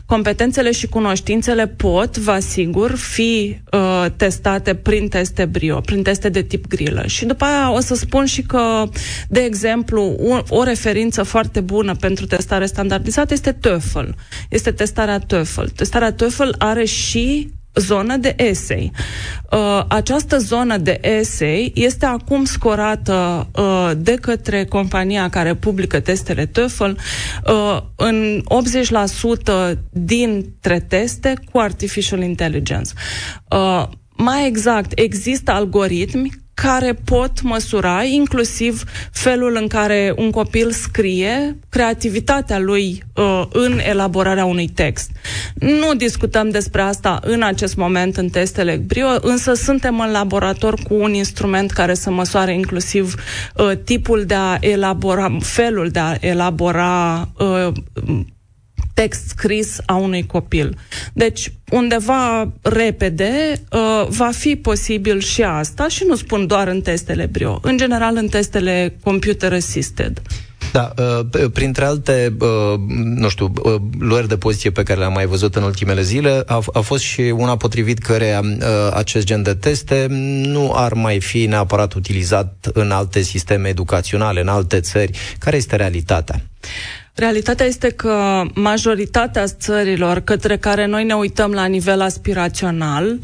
Competențele 0.07 0.73
și 0.73 0.87
cunoștințele 0.87 1.66
pot, 1.66 2.18
vă 2.18 2.31
asigur, 2.31 2.94
fi 2.97 3.61
uh, 3.73 4.07
testate 4.16 4.75
prin 4.75 5.09
teste 5.09 5.44
brio, 5.44 5.81
prin 5.81 6.03
teste 6.03 6.29
de 6.29 6.42
tip 6.42 6.66
grilă. 6.66 7.07
Și 7.07 7.25
după 7.25 7.44
aia 7.44 7.73
o 7.73 7.81
să 7.81 7.94
spun 7.94 8.25
și 8.25 8.42
că, 8.42 8.88
de 9.29 9.40
exemplu, 9.40 10.03
o, 10.03 10.57
o 10.57 10.62
referință 10.62 11.23
foarte 11.23 11.61
bună 11.61 11.94
pentru 11.94 12.27
testare 12.27 12.66
standardizată 12.66 13.33
este 13.33 13.53
TOEFL. 13.53 14.09
Este 14.49 14.70
testarea 14.70 15.18
TOEFL. 15.18 15.64
Testarea 15.77 16.12
TOEFL 16.12 16.49
are 16.59 16.85
și 16.85 17.53
zonă 17.74 18.16
de 18.16 18.34
essay. 18.37 18.90
Uh, 19.50 19.84
această 19.88 20.38
zonă 20.38 20.76
de 20.76 20.98
essay 21.02 21.72
este 21.74 22.06
acum 22.06 22.44
scorată 22.44 23.48
uh, 23.56 23.90
de 23.96 24.14
către 24.14 24.64
compania 24.64 25.28
care 25.28 25.54
publică 25.54 26.00
testele 26.00 26.46
TOEFL 26.46 26.84
uh, 26.84 27.78
în 27.96 28.42
80% 29.74 29.78
dintre 29.90 30.80
teste 30.80 31.34
cu 31.52 31.58
artificial 31.58 32.22
intelligence. 32.22 32.90
Uh, 33.50 33.87
mai 34.16 34.46
exact, 34.46 34.92
există 34.98 35.50
algoritmi 35.50 36.43
care 36.54 36.94
pot 37.04 37.42
măsura 37.42 38.02
inclusiv 38.02 38.82
felul 39.12 39.56
în 39.60 39.66
care 39.66 40.14
un 40.16 40.30
copil 40.30 40.70
scrie, 40.70 41.56
creativitatea 41.68 42.58
lui 42.58 43.02
uh, 43.14 43.42
în 43.52 43.80
elaborarea 43.88 44.44
unui 44.44 44.68
text. 44.68 45.10
Nu 45.54 45.94
discutăm 45.94 46.50
despre 46.50 46.80
asta 46.82 47.20
în 47.22 47.42
acest 47.42 47.76
moment 47.76 48.16
în 48.16 48.28
testele 48.28 48.76
Brio, 48.76 49.08
însă 49.20 49.54
suntem 49.54 50.00
în 50.00 50.10
laborator 50.10 50.74
cu 50.88 50.94
un 50.94 51.14
instrument 51.14 51.70
care 51.70 51.94
să 51.94 52.10
măsoare 52.10 52.54
inclusiv 52.54 53.14
uh, 53.56 53.70
tipul 53.84 54.24
de 54.24 54.34
a 54.34 54.56
elabora, 54.60 55.36
felul 55.40 55.88
de 55.88 55.98
a 55.98 56.16
elabora 56.20 57.28
uh, 57.38 57.72
text 58.94 59.28
scris 59.28 59.78
a 59.87 59.94
unui 59.94 60.26
copil. 60.26 60.78
Deci, 61.12 61.52
undeva 61.70 62.52
repede 62.62 63.62
uh, 63.70 64.07
va 64.09 64.30
fi 64.30 64.57
posibil 64.57 65.20
și 65.20 65.42
asta 65.42 65.88
și 65.88 66.04
nu 66.07 66.16
spun 66.16 66.46
doar 66.46 66.68
în 66.68 66.80
testele 66.80 67.26
brio, 67.26 67.59
în 67.62 67.76
general 67.76 68.16
în 68.16 68.28
testele 68.28 68.96
computer 69.02 69.52
assisted. 69.52 70.22
Da, 70.74 70.92
uh, 70.98 71.50
printre 71.52 71.85
alte, 71.85 72.37
uh, 72.40 72.78
nu 73.04 73.28
știu, 73.28 73.52
uh, 73.62 73.74
luări 73.98 74.28
de 74.28 74.37
poziție 74.37 74.70
pe 74.70 74.83
care 74.83 74.98
le-am 74.98 75.12
mai 75.12 75.26
văzut 75.26 75.54
în 75.54 75.62
ultimele 75.62 76.02
zile, 76.02 76.42
a, 76.46 76.61
a 76.72 76.80
fost 76.80 77.02
și 77.02 77.20
una 77.20 77.57
potrivit 77.57 77.98
care 77.98 78.40
acest 78.92 79.26
gen 79.26 79.42
de 79.42 79.54
teste 79.54 80.07
nu 80.42 80.72
ar 80.74 80.92
mai 80.92 81.20
fi 81.20 81.46
neapărat 81.46 81.92
utilizat 81.92 82.70
în 82.72 82.90
alte 82.90 83.20
sisteme 83.20 83.68
educaționale, 83.68 84.40
în 84.40 84.48
alte 84.48 84.80
țări. 84.80 85.18
Care 85.38 85.57
este 85.57 85.76
realitatea? 85.76 86.42
Realitatea 87.14 87.66
este 87.66 87.90
că 87.90 88.42
majoritatea 88.55 89.46
țărilor 89.46 90.20
către 90.20 90.57
care 90.57 90.87
noi 90.87 91.05
ne 91.05 91.14
uităm 91.14 91.53
la 91.53 91.64
nivel 91.64 92.00
aspirațional 92.00 93.07
uh, 93.07 93.18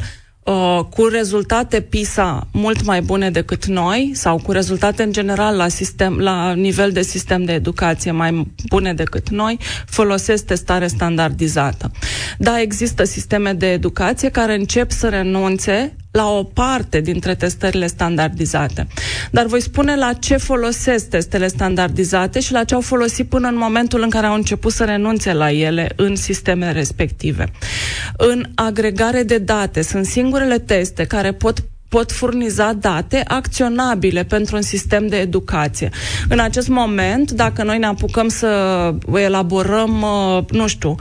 Uh, 0.50 0.81
cu 0.90 1.07
rezultate 1.07 1.81
PISA 1.81 2.48
mult 2.53 2.85
mai 2.85 3.00
bune 3.00 3.31
decât 3.31 3.66
noi 3.66 4.11
sau 4.14 4.40
cu 4.42 4.53
rezultate 4.53 5.03
în 5.03 5.12
general 5.12 5.57
la, 5.57 5.68
sistem, 5.68 6.18
la 6.18 6.53
nivel 6.53 6.90
de 6.90 7.03
sistem 7.03 7.44
de 7.44 7.53
educație 7.53 8.11
mai 8.11 8.53
bune 8.68 8.94
decât 8.94 9.29
noi, 9.29 9.59
folosesc 9.87 10.44
testare 10.44 10.87
standardizată. 10.87 11.90
Da, 12.38 12.61
există 12.61 13.05
sisteme 13.05 13.53
de 13.53 13.72
educație 13.72 14.29
care 14.29 14.55
încep 14.55 14.90
să 14.90 15.09
renunțe 15.09 15.96
la 16.11 16.29
o 16.29 16.42
parte 16.42 17.01
dintre 17.01 17.35
testările 17.35 17.87
standardizate. 17.87 18.87
Dar 19.31 19.46
voi 19.46 19.61
spune 19.61 19.96
la 19.96 20.12
ce 20.12 20.37
folosesc 20.37 21.09
testele 21.09 21.46
standardizate 21.46 22.40
și 22.40 22.53
la 22.53 22.64
ce 22.64 22.75
au 22.75 22.81
folosit 22.81 23.29
până 23.29 23.49
în 23.49 23.57
momentul 23.57 24.03
în 24.03 24.11
care 24.11 24.27
au 24.27 24.35
început 24.35 24.73
să 24.73 24.85
renunțe 24.85 25.33
la 25.33 25.53
ele 25.53 25.92
în 25.96 26.16
sisteme 26.16 26.73
respective. 26.73 27.51
În 28.16 28.44
agregare 28.55 29.23
de 29.23 29.38
date 29.38 29.83
sunt 29.83 30.07
singurele 30.07 30.59
teste 30.59 31.05
care 31.05 31.33
pot 31.33 31.64
pot 31.90 32.12
furniza 32.12 32.72
date 32.72 33.22
acționabile 33.26 34.24
pentru 34.24 34.57
un 34.57 34.62
sistem 34.62 35.07
de 35.07 35.16
educație. 35.16 35.90
În 36.29 36.38
acest 36.38 36.68
moment, 36.68 37.31
dacă 37.31 37.62
noi 37.62 37.79
ne 37.79 37.87
apucăm 37.87 38.29
să 38.29 38.48
elaborăm, 39.14 40.03
uh, 40.03 40.44
nu 40.50 40.66
știu, 40.66 40.94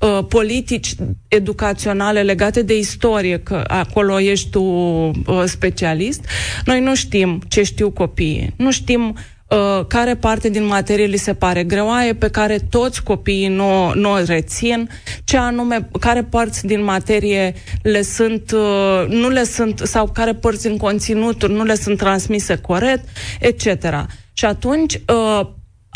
uh, 0.00 0.18
politici 0.28 0.94
educaționale 1.28 2.22
legate 2.22 2.62
de 2.62 2.78
istorie, 2.78 3.38
că 3.38 3.64
acolo 3.66 4.20
ești 4.20 4.50
tu 4.50 4.62
uh, 4.62 5.12
specialist, 5.44 6.24
noi 6.64 6.80
nu 6.80 6.94
știm 6.94 7.42
ce 7.48 7.62
știu 7.62 7.90
copiii, 7.90 8.52
nu 8.56 8.70
știm 8.70 9.16
Uh, 9.48 9.86
care 9.86 10.14
parte 10.14 10.48
din 10.48 10.64
materie 10.64 11.04
li 11.04 11.16
se 11.16 11.34
pare 11.34 11.64
greoaie, 11.64 12.14
pe 12.14 12.28
care 12.28 12.58
toți 12.58 13.02
copiii 13.02 13.48
nu, 13.48 13.94
nu 13.94 14.12
o 14.12 14.18
rețin, 14.24 14.88
ce 15.24 15.36
anume, 15.36 15.88
care 16.00 16.22
părți 16.22 16.66
din 16.66 16.84
materie 16.84 17.54
le 17.82 18.02
sunt, 18.02 18.50
uh, 18.50 19.04
nu 19.08 19.28
le 19.28 19.44
sunt, 19.44 19.78
sau 19.78 20.06
care 20.06 20.34
părți 20.34 20.68
din 20.68 20.76
conținuturi 20.76 21.52
nu 21.52 21.64
le 21.64 21.74
sunt 21.74 21.98
transmise 21.98 22.56
corect, 22.56 23.08
etc. 23.40 23.66
Și 24.32 24.44
atunci, 24.44 24.94
uh, 24.94 25.46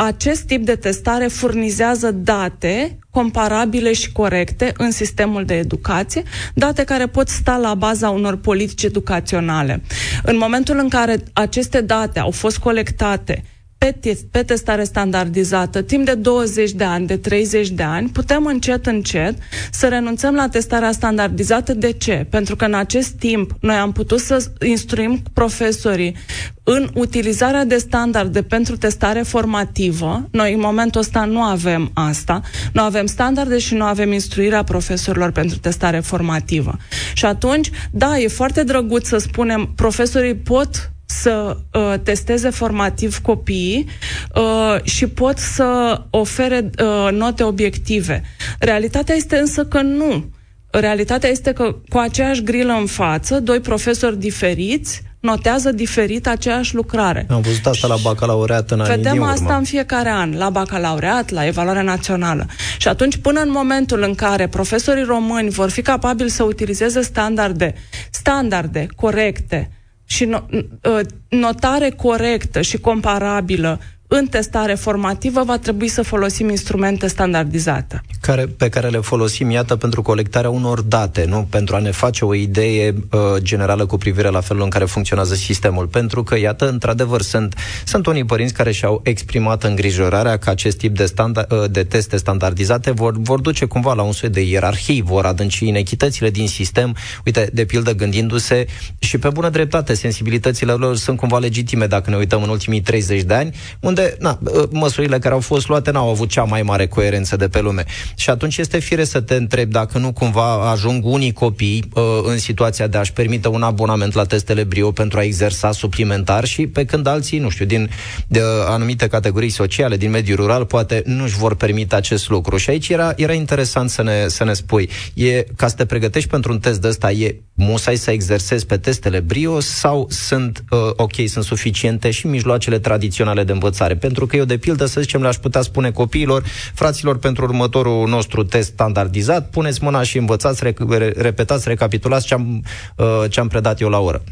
acest 0.06 0.42
tip 0.42 0.64
de 0.64 0.76
testare 0.76 1.26
furnizează 1.26 2.10
date 2.10 2.98
comparabile 3.10 3.92
și 3.92 4.12
corecte 4.12 4.72
în 4.76 4.90
sistemul 4.90 5.44
de 5.44 5.54
educație, 5.54 6.22
date 6.54 6.84
care 6.84 7.06
pot 7.06 7.28
sta 7.28 7.56
la 7.56 7.74
baza 7.74 8.10
unor 8.10 8.36
politici 8.36 8.82
educaționale. 8.82 9.82
În 10.22 10.36
momentul 10.36 10.78
în 10.78 10.88
care 10.88 11.16
aceste 11.32 11.80
date 11.80 12.18
au 12.18 12.30
fost 12.30 12.58
colectate 12.58 13.44
pe, 13.84 13.96
test, 14.00 14.24
pe 14.30 14.42
testare 14.42 14.84
standardizată 14.84 15.82
timp 15.82 16.04
de 16.04 16.14
20 16.14 16.70
de 16.70 16.84
ani, 16.84 17.06
de 17.06 17.16
30 17.16 17.68
de 17.70 17.82
ani, 17.82 18.08
putem 18.08 18.46
încet, 18.46 18.86
încet 18.86 19.34
să 19.70 19.88
renunțăm 19.88 20.34
la 20.34 20.48
testarea 20.48 20.92
standardizată. 20.92 21.74
De 21.74 21.90
ce? 21.90 22.26
Pentru 22.30 22.56
că 22.56 22.64
în 22.64 22.74
acest 22.74 23.10
timp 23.10 23.52
noi 23.60 23.76
am 23.76 23.92
putut 23.92 24.18
să 24.20 24.50
instruim 24.66 25.22
profesorii 25.32 26.16
în 26.64 26.90
utilizarea 26.94 27.64
de 27.64 27.76
standarde 27.76 28.42
pentru 28.42 28.76
testare 28.76 29.22
formativă. 29.22 30.28
Noi 30.30 30.52
în 30.52 30.60
momentul 30.60 31.00
ăsta 31.00 31.24
nu 31.24 31.40
avem 31.42 31.90
asta. 31.94 32.40
Nu 32.72 32.82
avem 32.82 33.06
standarde 33.06 33.58
și 33.58 33.74
nu 33.74 33.84
avem 33.84 34.12
instruirea 34.12 34.62
profesorilor 34.62 35.30
pentru 35.30 35.58
testare 35.58 36.00
formativă. 36.00 36.76
Și 37.14 37.24
atunci, 37.24 37.70
da, 37.90 38.18
e 38.18 38.28
foarte 38.28 38.62
drăguț 38.62 39.06
să 39.06 39.18
spunem, 39.18 39.72
profesorii 39.76 40.34
pot 40.36 40.90
să 41.10 41.56
uh, 41.72 41.94
testeze 42.02 42.50
formativ 42.50 43.18
copiii 43.18 43.86
uh, 44.34 44.82
și 44.82 45.06
pot 45.06 45.38
să 45.38 46.00
ofere 46.10 46.70
uh, 46.82 47.08
note 47.12 47.42
obiective. 47.42 48.22
Realitatea 48.58 49.14
este 49.14 49.36
însă 49.36 49.64
că 49.64 49.80
nu. 49.80 50.24
Realitatea 50.70 51.28
este 51.28 51.52
că 51.52 51.76
cu 51.88 51.98
aceeași 51.98 52.42
grilă 52.42 52.72
în 52.72 52.86
față, 52.86 53.40
doi 53.40 53.60
profesori 53.60 54.18
diferiți 54.18 55.02
notează 55.20 55.72
diferit 55.72 56.26
aceeași 56.26 56.74
lucrare. 56.74 57.26
Am 57.30 57.40
văzut 57.40 57.66
asta 57.66 57.86
la 57.86 57.96
bacalaureat 58.02 58.70
în 58.70 58.82
Vedem 58.82 59.12
din 59.12 59.22
asta 59.22 59.56
în 59.56 59.64
fiecare 59.64 60.08
an, 60.08 60.36
la 60.36 60.50
bacalaureat, 60.50 61.30
la 61.30 61.46
evaluarea 61.46 61.82
națională. 61.82 62.46
Și 62.78 62.88
atunci, 62.88 63.16
până 63.16 63.40
în 63.40 63.50
momentul 63.50 64.02
în 64.02 64.14
care 64.14 64.48
profesorii 64.48 65.04
români 65.04 65.50
vor 65.50 65.70
fi 65.70 65.82
capabili 65.82 66.30
să 66.30 66.42
utilizeze 66.42 67.00
standarde, 67.00 67.74
standarde 68.10 68.86
corecte, 68.96 69.70
și 70.10 70.24
no, 70.24 70.40
ă, 70.84 71.00
notare 71.28 71.90
corectă 71.90 72.60
și 72.60 72.78
comparabilă 72.78 73.80
în 74.12 74.26
testare 74.26 74.74
formativă 74.74 75.42
va 75.42 75.58
trebui 75.58 75.88
să 75.88 76.02
folosim 76.02 76.48
instrumente 76.48 77.06
standardizate. 77.06 78.00
Care, 78.20 78.46
pe 78.46 78.68
care 78.68 78.88
le 78.88 78.98
folosim, 78.98 79.50
iată, 79.50 79.76
pentru 79.76 80.02
colectarea 80.02 80.50
unor 80.50 80.80
date, 80.80 81.24
nu? 81.28 81.46
Pentru 81.50 81.74
a 81.74 81.78
ne 81.78 81.90
face 81.90 82.24
o 82.24 82.34
idee 82.34 82.94
uh, 83.10 83.20
generală 83.36 83.86
cu 83.86 83.96
privire 83.96 84.28
la 84.28 84.40
felul 84.40 84.62
în 84.62 84.68
care 84.68 84.84
funcționează 84.84 85.34
sistemul. 85.34 85.86
Pentru 85.86 86.22
că, 86.22 86.38
iată, 86.38 86.68
într-adevăr, 86.68 87.22
sunt, 87.22 87.54
sunt 87.84 88.06
unii 88.06 88.24
părinți 88.24 88.52
care 88.52 88.72
și-au 88.72 89.00
exprimat 89.04 89.62
îngrijorarea 89.62 90.36
că 90.36 90.50
acest 90.50 90.78
tip 90.78 90.96
de, 90.96 91.04
standard, 91.04 91.52
uh, 91.52 91.70
de 91.70 91.84
teste 91.84 92.16
standardizate 92.16 92.90
vor, 92.90 93.18
vor 93.18 93.40
duce 93.40 93.64
cumva 93.64 93.92
la 93.94 94.02
un 94.02 94.12
soi 94.12 94.28
de 94.28 94.40
ierarhii, 94.40 95.02
vor 95.02 95.24
adânci 95.24 95.66
inechitățile 95.66 96.30
din 96.30 96.48
sistem, 96.48 96.96
uite, 97.24 97.50
de 97.52 97.64
pildă 97.64 97.94
gândindu-se 97.94 98.66
și 98.98 99.18
pe 99.18 99.28
bună 99.28 99.48
dreptate, 99.48 99.94
sensibilitățile 99.94 100.72
lor 100.72 100.96
sunt 100.96 101.16
cumva 101.16 101.38
legitime 101.38 101.86
dacă 101.86 102.10
ne 102.10 102.16
uităm 102.16 102.42
în 102.42 102.48
ultimii 102.48 102.80
30 102.80 103.22
de 103.22 103.34
ani, 103.34 103.54
unde 103.80 103.99
unde 104.00 104.16
na, 104.18 104.38
ă, 104.60 104.68
măsurile 104.70 105.18
care 105.18 105.34
au 105.34 105.40
fost 105.40 105.68
luate 105.68 105.90
n-au 105.90 106.08
avut 106.08 106.28
cea 106.28 106.42
mai 106.42 106.62
mare 106.62 106.86
coerență 106.86 107.36
de 107.36 107.48
pe 107.48 107.60
lume. 107.60 107.84
Și 108.14 108.30
atunci 108.30 108.56
este 108.56 108.78
fire 108.78 109.04
să 109.04 109.20
te 109.20 109.34
întrebi 109.34 109.72
dacă 109.72 109.98
nu 109.98 110.12
cumva 110.12 110.70
ajung 110.70 111.04
unii 111.04 111.32
copii 111.32 111.84
uh, 111.94 112.02
în 112.22 112.38
situația 112.38 112.86
de 112.86 112.98
a-și 112.98 113.12
permite 113.12 113.48
un 113.48 113.62
abonament 113.62 114.14
la 114.14 114.24
testele 114.24 114.64
brio 114.64 114.90
pentru 114.90 115.18
a 115.18 115.22
exersa 115.22 115.72
suplimentar 115.72 116.44
și 116.44 116.66
pe 116.66 116.84
când 116.84 117.06
alții, 117.06 117.38
nu 117.38 117.48
știu, 117.48 117.64
din 117.64 117.90
de, 118.26 118.38
uh, 118.38 118.44
anumite 118.66 119.06
categorii 119.06 119.50
sociale, 119.50 119.96
din 119.96 120.10
mediul 120.10 120.36
rural, 120.36 120.64
poate 120.64 121.02
nu-și 121.06 121.36
vor 121.36 121.54
permite 121.54 121.94
acest 121.94 122.28
lucru. 122.28 122.56
Și 122.56 122.70
aici 122.70 122.88
era, 122.88 123.12
era 123.16 123.32
interesant 123.32 123.90
să 123.90 124.02
ne, 124.02 124.28
să 124.28 124.44
ne 124.44 124.52
spui, 124.52 124.88
e, 125.14 125.44
ca 125.56 125.68
să 125.68 125.74
te 125.74 125.84
pregătești 125.84 126.28
pentru 126.28 126.52
un 126.52 126.58
test 126.58 126.80
de 126.80 126.88
ăsta, 126.88 127.10
e 127.10 127.36
musai 127.54 127.96
să 127.96 128.10
exersezi 128.10 128.66
pe 128.66 128.76
testele 128.76 129.20
brio 129.20 129.60
sau 129.60 130.06
sunt 130.10 130.64
uh, 130.70 130.78
ok, 130.96 131.12
sunt 131.26 131.44
suficiente 131.44 132.10
și 132.10 132.26
mijloacele 132.26 132.78
tradiționale 132.78 133.44
de 133.44 133.52
învățare? 133.52 133.89
Întrebare, 133.90 133.98
pentru 133.98 134.26
că 134.26 134.36
eu, 134.36 134.44
de 134.44 134.58
pildă, 134.58 134.86
să 134.86 135.00
zicem, 135.00 135.22
le-aș 135.22 135.36
putea 135.36 135.60
spune 135.62 135.90
copiilor, 135.90 136.42
fraților, 136.74 137.18
pentru 137.18 137.44
următorul 137.44 138.08
nostru 138.08 138.44
test 138.44 138.72
standardizat, 138.72 139.50
puneți 139.50 139.82
mâna 139.82 140.02
și 140.02 140.18
învățați, 140.18 140.62
re- 140.64 141.12
repetați, 141.16 141.68
recapitulați 141.68 142.26
ce 142.26 142.34
am, 142.34 142.64
uh, 142.96 143.30
ce 143.30 143.40
am 143.40 143.48
predat 143.48 143.80
eu 143.80 143.88
la 143.88 143.98
oră. 143.98 144.22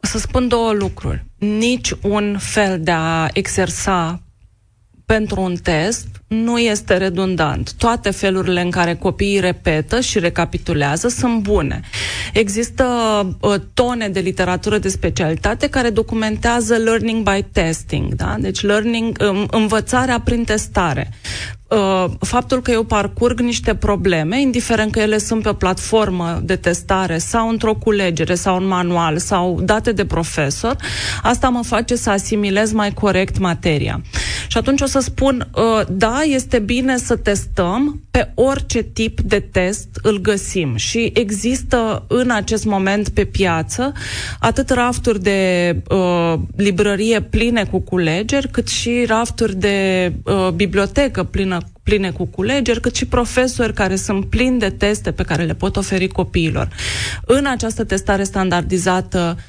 Să 0.00 0.18
spun 0.18 0.48
două 0.48 0.72
lucruri. 0.72 1.24
Nici 1.38 1.92
un 2.02 2.36
fel 2.38 2.80
de 2.80 2.90
a 2.90 3.28
exersa 3.32 4.22
pentru 5.06 5.40
un 5.40 5.56
test 5.56 6.06
nu 6.42 6.58
este 6.58 6.96
redundant. 6.96 7.72
Toate 7.72 8.10
felurile 8.10 8.60
în 8.60 8.70
care 8.70 8.94
copiii 8.94 9.40
repetă 9.40 10.00
și 10.00 10.18
recapitulează 10.18 11.08
sunt 11.08 11.42
bune. 11.42 11.80
Există 12.32 12.84
uh, 13.40 13.54
tone 13.74 14.08
de 14.08 14.20
literatură 14.20 14.78
de 14.78 14.88
specialitate 14.88 15.68
care 15.68 15.90
documentează 15.90 16.74
learning 16.76 17.30
by 17.30 17.44
testing, 17.52 18.14
da? 18.14 18.36
deci 18.38 18.62
learning, 18.62 19.16
um, 19.30 19.46
învățarea 19.50 20.20
prin 20.20 20.44
testare. 20.44 21.10
Uh, 21.68 22.10
faptul 22.20 22.62
că 22.62 22.70
eu 22.70 22.82
parcurg 22.82 23.40
niște 23.40 23.74
probleme, 23.74 24.40
indiferent 24.40 24.92
că 24.92 24.98
ele 24.98 25.18
sunt 25.18 25.42
pe 25.42 25.48
o 25.48 25.52
platformă 25.52 26.40
de 26.42 26.56
testare 26.56 27.18
sau 27.18 27.48
într-o 27.48 27.74
culegere 27.74 28.34
sau 28.34 28.56
un 28.56 28.66
manual 28.66 29.18
sau 29.18 29.60
date 29.62 29.92
de 29.92 30.04
profesor, 30.04 30.76
asta 31.22 31.48
mă 31.48 31.62
face 31.62 31.96
să 31.96 32.10
asimilez 32.10 32.72
mai 32.72 32.92
corect 32.92 33.38
materia. 33.38 34.00
Și 34.48 34.58
atunci 34.58 34.80
o 34.80 34.86
să 34.86 34.98
spun, 34.98 35.48
uh, 35.54 35.86
da, 35.88 36.20
este 36.24 36.58
bine 36.58 36.96
să 36.96 37.16
testăm, 37.16 38.02
pe 38.10 38.30
orice 38.34 38.82
tip 38.82 39.20
de 39.20 39.40
test 39.40 39.88
îl 40.02 40.20
găsim 40.20 40.76
și 40.76 41.10
există 41.14 42.04
în 42.08 42.30
acest 42.30 42.64
moment 42.64 43.08
pe 43.08 43.24
piață 43.24 43.92
atât 44.40 44.70
rafturi 44.70 45.22
de 45.22 45.76
uh, 45.88 46.34
librărie 46.56 47.20
pline 47.20 47.64
cu 47.64 47.78
culegeri, 47.78 48.48
cât 48.48 48.68
și 48.68 49.04
rafturi 49.06 49.56
de 49.56 50.12
uh, 50.24 50.48
bibliotecă 50.48 51.22
plină 51.22 51.58
pline 51.82 52.10
cu 52.10 52.24
culegeri, 52.24 52.80
cât 52.80 52.94
și 52.94 53.06
profesori 53.06 53.74
care 53.74 53.96
sunt 53.96 54.24
plini 54.24 54.58
de 54.58 54.70
teste 54.70 55.12
pe 55.12 55.22
care 55.22 55.44
le 55.44 55.54
pot 55.54 55.76
oferi 55.76 56.08
copiilor. 56.08 56.68
În 57.26 57.46
această 57.46 57.84
testare 57.84 58.24
standardizată 58.24 59.36
uh, 59.36 59.42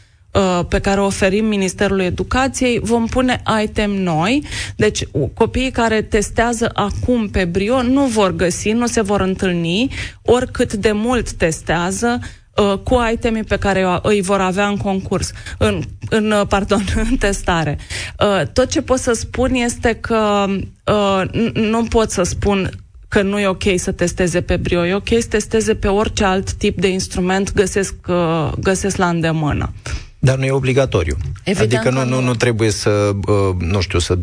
pe 0.69 0.79
care 0.79 0.99
o 0.99 1.05
oferim 1.05 1.45
Ministerului 1.45 2.05
Educației, 2.05 2.79
vom 2.79 3.05
pune 3.05 3.41
item 3.63 3.91
noi. 3.91 4.43
Deci, 4.75 5.03
copiii 5.33 5.71
care 5.71 6.01
testează 6.01 6.69
acum 6.73 7.29
pe 7.29 7.45
brio 7.45 7.81
nu 7.81 8.05
vor 8.05 8.35
găsi, 8.35 8.71
nu 8.71 8.87
se 8.87 9.01
vor 9.01 9.21
întâlni, 9.21 9.91
oricât 10.21 10.73
de 10.73 10.91
mult 10.91 11.31
testează, 11.31 12.19
uh, 12.55 12.77
cu 12.83 12.97
itemii 13.13 13.43
pe 13.43 13.57
care 13.57 13.85
îi 14.01 14.21
vor 14.21 14.39
avea 14.39 14.67
în 14.67 14.77
concurs, 14.77 15.31
în, 15.57 15.81
în 16.09 16.31
uh, 16.31 16.47
pardon, 16.47 16.85
în 17.09 17.17
testare. 17.17 17.77
Uh, 18.19 18.47
tot 18.53 18.69
ce 18.69 18.81
pot 18.81 18.99
să 18.99 19.13
spun 19.13 19.53
este 19.53 19.93
că 19.93 20.45
uh, 20.85 21.51
nu 21.53 21.83
pot 21.83 22.11
să 22.11 22.23
spun 22.23 22.69
că 23.07 23.21
nu 23.21 23.39
e 23.39 23.47
ok 23.47 23.63
să 23.75 23.91
testeze 23.91 24.41
pe 24.41 24.57
brio, 24.57 24.85
e 24.85 24.93
ok 24.93 25.07
să 25.07 25.27
testeze 25.29 25.75
pe 25.75 25.87
orice 25.87 26.23
alt 26.23 26.51
tip 26.51 26.79
de 26.79 26.87
instrument 26.87 27.53
găsesc, 27.53 27.95
uh, 28.07 28.51
găsesc 28.59 28.97
la 28.97 29.09
îndemână. 29.09 29.73
Dar 30.25 30.37
nu 30.37 30.45
e 30.45 30.51
obligatoriu. 30.51 31.17
Evident 31.43 31.73
adică 31.73 31.89
nu, 31.89 32.05
nu, 32.05 32.21
nu 32.21 32.35
trebuie 32.35 32.69
să, 32.69 32.89
uh, 32.89 33.55
nu 33.59 33.81
știu, 33.81 33.99
să 33.99 34.17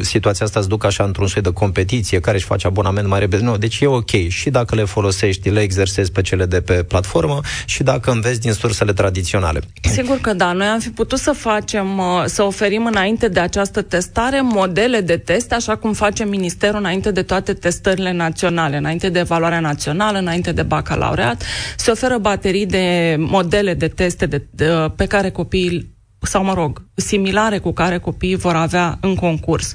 situația 0.00 0.46
asta 0.46 0.58
îți 0.58 0.68
ducă 0.68 0.86
așa 0.86 1.04
într-un 1.04 1.26
soi 1.26 1.42
de 1.42 1.52
competiție, 1.52 2.20
care 2.20 2.36
își 2.36 2.46
face 2.46 2.66
abonament 2.66 3.08
mai 3.08 3.18
repede. 3.18 3.42
Nu, 3.42 3.56
deci 3.56 3.80
e 3.80 3.86
ok. 3.86 4.10
Și 4.28 4.50
dacă 4.50 4.74
le 4.74 4.84
folosești, 4.84 5.48
le 5.48 5.60
exersezi 5.60 6.12
pe 6.12 6.20
cele 6.20 6.46
de 6.46 6.60
pe 6.60 6.72
platformă 6.72 7.40
și 7.66 7.82
dacă 7.82 8.10
înveți 8.10 8.40
din 8.40 8.52
sursele 8.52 8.92
tradiționale. 8.92 9.60
Sigur 9.82 10.18
că 10.20 10.32
da. 10.32 10.52
Noi 10.52 10.66
am 10.66 10.78
fi 10.78 10.88
putut 10.88 11.18
să 11.18 11.32
facem, 11.36 11.98
uh, 11.98 12.24
să 12.24 12.42
oferim 12.42 12.86
înainte 12.86 13.28
de 13.28 13.40
această 13.40 13.82
testare 13.82 14.40
modele 14.42 15.00
de 15.00 15.16
teste, 15.16 15.54
așa 15.54 15.76
cum 15.76 15.92
face 15.92 16.24
Ministerul 16.24 16.78
înainte 16.78 17.10
de 17.10 17.22
toate 17.22 17.52
testările 17.52 18.12
naționale, 18.12 18.76
înainte 18.76 19.08
de 19.08 19.18
evaluarea 19.18 19.60
națională, 19.60 20.18
înainte 20.18 20.52
de 20.52 20.62
bacalaureat. 20.62 21.42
Se 21.76 21.90
oferă 21.90 22.18
baterii 22.18 22.66
de 22.66 23.16
modele 23.18 23.74
de 23.74 23.88
teste 23.88 24.26
de, 24.26 24.46
de, 24.50 24.66
pe 24.96 25.06
care 25.06 25.30
copiii 25.38 25.78
sau 26.20 26.44
mă 26.44 26.54
rog, 26.54 26.82
similare 26.94 27.58
cu 27.58 27.72
care 27.72 27.98
copiii 27.98 28.36
vor 28.36 28.54
avea 28.54 28.98
în 29.00 29.14
concurs. 29.14 29.74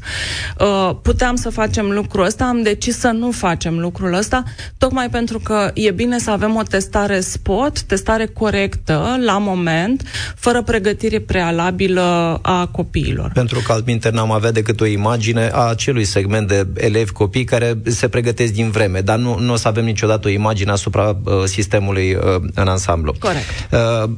Uh, 0.59 0.95
puteam 1.01 1.35
să 1.35 1.49
facem 1.49 1.91
lucrul 1.91 2.25
ăsta, 2.25 2.45
am 2.45 2.61
decis 2.61 2.97
să 2.97 3.07
nu 3.07 3.31
facem 3.31 3.79
lucrul 3.79 4.13
ăsta, 4.13 4.43
tocmai 4.77 5.09
pentru 5.09 5.39
că 5.39 5.71
e 5.73 5.91
bine 5.91 6.19
să 6.19 6.31
avem 6.31 6.55
o 6.55 6.61
testare 6.61 7.19
spot, 7.19 7.81
testare 7.81 8.25
corectă, 8.25 9.15
la 9.25 9.37
moment, 9.37 10.03
fără 10.35 10.61
pregătire 10.61 11.19
prealabilă 11.19 12.39
a 12.41 12.65
copiilor. 12.65 13.31
Pentru 13.33 13.59
că 13.65 13.71
altminte 13.71 14.09
n-am 14.09 14.31
avea 14.31 14.51
decât 14.51 14.81
o 14.81 14.85
imagine 14.85 15.49
a 15.53 15.69
acelui 15.69 16.03
segment 16.03 16.47
de 16.47 16.67
elevi 16.77 17.11
copii 17.11 17.43
care 17.43 17.77
se 17.83 18.07
pregătesc 18.07 18.53
din 18.53 18.69
vreme, 18.69 19.01
dar 19.01 19.17
nu, 19.17 19.39
nu 19.39 19.53
o 19.53 19.55
să 19.55 19.67
avem 19.67 19.85
niciodată 19.85 20.27
o 20.27 20.31
imagine 20.31 20.71
asupra 20.71 21.17
uh, 21.23 21.33
sistemului 21.45 22.13
uh, 22.13 22.21
în 22.53 22.67
ansamblu. 22.67 23.13
Corect. 23.19 23.43
Uh, 23.71 24.09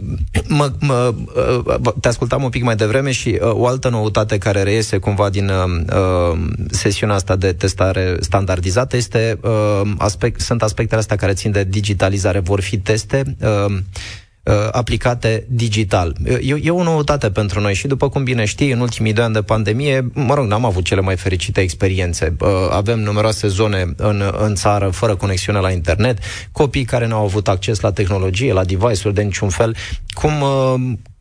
mă, 0.47 0.71
mă, 0.79 1.13
uh, 1.65 1.93
te 2.01 2.07
ascultam 2.15 2.43
un 2.43 2.49
pic 2.49 2.63
mai 2.63 2.75
devreme 2.75 3.11
și 3.11 3.39
uh, 3.41 3.51
o 3.51 3.67
altă 3.67 3.89
noutate 3.89 4.37
care 4.37 4.63
reiese 4.63 4.97
cumva 4.97 5.29
din 5.29 5.49
uh, 5.49 5.63
uh, 5.95 6.39
sesiunea 6.69 7.15
asta 7.15 7.35
de 7.35 7.53
testare 7.53 8.17
standardizată 8.19 8.95
este 8.95 9.39
uh, 9.41 9.81
aspect, 9.97 10.39
sunt 10.39 10.61
aspectele 10.61 10.99
astea 10.99 11.15
care 11.15 11.33
țin 11.33 11.51
de 11.51 11.63
digitalizare. 11.63 12.39
Vor 12.39 12.61
fi 12.61 12.77
teste 12.77 13.35
uh, 13.41 13.65
uh 13.67 14.53
aplicate 14.71 15.45
digital. 15.49 16.15
E, 16.25 16.55
e 16.63 16.69
o 16.69 16.83
noutate 16.83 17.29
pentru 17.29 17.59
noi 17.59 17.73
și, 17.73 17.87
după 17.87 18.09
cum 18.09 18.23
bine 18.23 18.45
știi, 18.45 18.71
în 18.71 18.79
ultimii 18.79 19.13
doi 19.13 19.23
ani 19.23 19.33
de 19.33 19.41
pandemie, 19.41 20.07
mă 20.13 20.33
rog, 20.33 20.45
n-am 20.47 20.65
avut 20.65 20.83
cele 20.83 21.01
mai 21.01 21.15
fericite 21.15 21.61
experiențe. 21.61 22.35
Uh, 22.39 22.49
avem 22.71 22.99
numeroase 22.99 23.47
zone 23.47 23.93
în, 23.97 24.23
în 24.39 24.55
țară 24.55 24.89
fără 24.89 25.15
conexiune 25.15 25.59
la 25.59 25.71
internet, 25.71 26.17
copii 26.51 26.83
care 26.83 27.07
nu 27.07 27.15
au 27.15 27.23
avut 27.23 27.47
acces 27.47 27.79
la 27.79 27.91
tehnologie, 27.91 28.53
la 28.53 28.63
device-uri 28.63 29.15
de 29.15 29.21
niciun 29.21 29.49
fel. 29.49 29.75
Cum, 30.13 30.33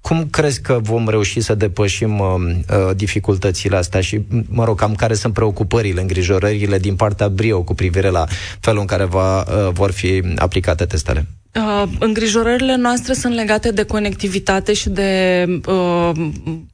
cum 0.07 0.27
crezi 0.31 0.61
că 0.61 0.79
vom 0.83 1.09
reuși 1.09 1.40
să 1.40 1.55
depășim 1.55 2.19
uh, 2.19 2.27
uh, 2.29 2.97
dificultățile 2.97 3.77
astea 3.77 4.01
și, 4.01 4.21
mă 4.49 4.64
rog, 4.64 4.79
cam 4.79 4.95
care 4.95 5.14
sunt 5.14 5.33
preocupările, 5.33 6.01
îngrijorările 6.01 6.79
din 6.79 6.97
partea 6.97 7.29
Brio 7.29 7.62
cu 7.62 7.75
privire 7.75 8.09
la 8.09 8.27
felul 8.61 8.81
în 8.81 8.87
care 8.87 9.05
va, 9.05 9.40
uh, 9.40 9.73
vor 9.73 9.90
fi 9.90 10.23
aplicate 10.37 10.85
testele? 10.85 11.27
Uh, 11.57 11.83
îngrijorările 11.99 12.77
noastre 12.77 13.12
sunt 13.12 13.35
legate 13.35 13.71
de 13.71 13.83
conectivitate 13.83 14.73
și 14.73 14.88
de 14.88 15.45
uh, 15.67 16.11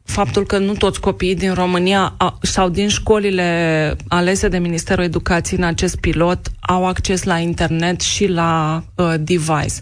faptul 0.05 0.47
că 0.47 0.59
nu 0.59 0.73
toți 0.73 1.01
copiii 1.01 1.35
din 1.35 1.53
România 1.55 2.15
a, 2.17 2.39
sau 2.43 2.69
din 2.69 2.89
școlile 2.89 3.97
alese 4.09 4.49
de 4.49 4.59
Ministerul 4.59 5.05
Educației 5.05 5.59
în 5.59 5.65
acest 5.65 5.97
pilot 5.97 6.39
au 6.61 6.87
acces 6.87 7.23
la 7.23 7.39
internet 7.39 8.01
și 8.01 8.27
la 8.27 8.83
uh, 8.95 9.15
device. 9.21 9.75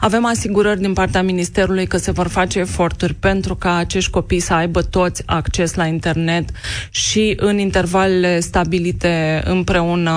Avem 0.00 0.24
asigurări 0.24 0.80
din 0.80 0.92
partea 0.92 1.22
Ministerului 1.22 1.86
că 1.86 1.96
se 1.96 2.10
vor 2.10 2.28
face 2.28 2.58
eforturi 2.58 3.14
pentru 3.14 3.54
ca 3.54 3.76
acești 3.76 4.10
copii 4.10 4.40
să 4.40 4.54
aibă 4.54 4.82
toți 4.82 5.22
acces 5.26 5.74
la 5.74 5.86
internet 5.86 6.48
și 6.90 7.36
în 7.36 7.58
intervalele 7.58 8.40
stabilite 8.40 9.42
împreună 9.44 10.12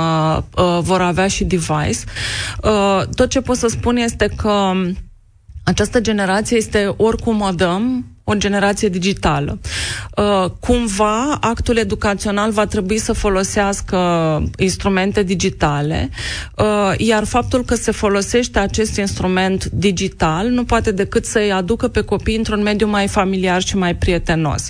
uh, 0.58 0.78
vor 0.82 1.02
avea 1.02 1.28
și 1.28 1.44
device. 1.44 2.00
Uh, 2.64 3.02
tot 3.16 3.30
ce 3.30 3.42
pot 3.42 3.58
să 3.58 3.68
spun 3.68 3.96
este 3.96 4.23
că 4.28 4.72
această 5.64 6.00
generație 6.00 6.58
este 6.58 6.94
oricum 6.98 7.42
o 7.42 7.50
dăm, 7.50 8.06
o 8.24 8.34
generație 8.36 8.90
digitală. 8.90 9.60
Uh, 10.18 10.50
cumva, 10.60 11.38
actul 11.42 11.78
educațional 11.78 12.52
va 12.52 12.66
trebui 12.66 12.98
să 12.98 13.14
folosească 13.14 13.98
instrumente 14.58 15.24
digitale, 15.24 16.10
uh, 16.58 16.94
iar 16.98 17.24
faptul 17.24 17.64
că 17.64 17.76
se 17.76 17.92
folosește 17.92 18.60
acest 18.60 18.98
instrument 18.98 19.66
digital 19.66 20.48
nu 20.48 20.64
poate 20.64 20.92
decât 20.92 21.26
să-i 21.26 21.52
aducă 21.52 21.88
pe 21.88 22.02
copii 22.02 22.36
într-un 22.36 22.62
mediu 22.62 22.88
mai 22.88 23.08
familiar 23.08 23.62
și 23.62 23.78
mai 23.78 23.96
prietenos. 23.96 24.70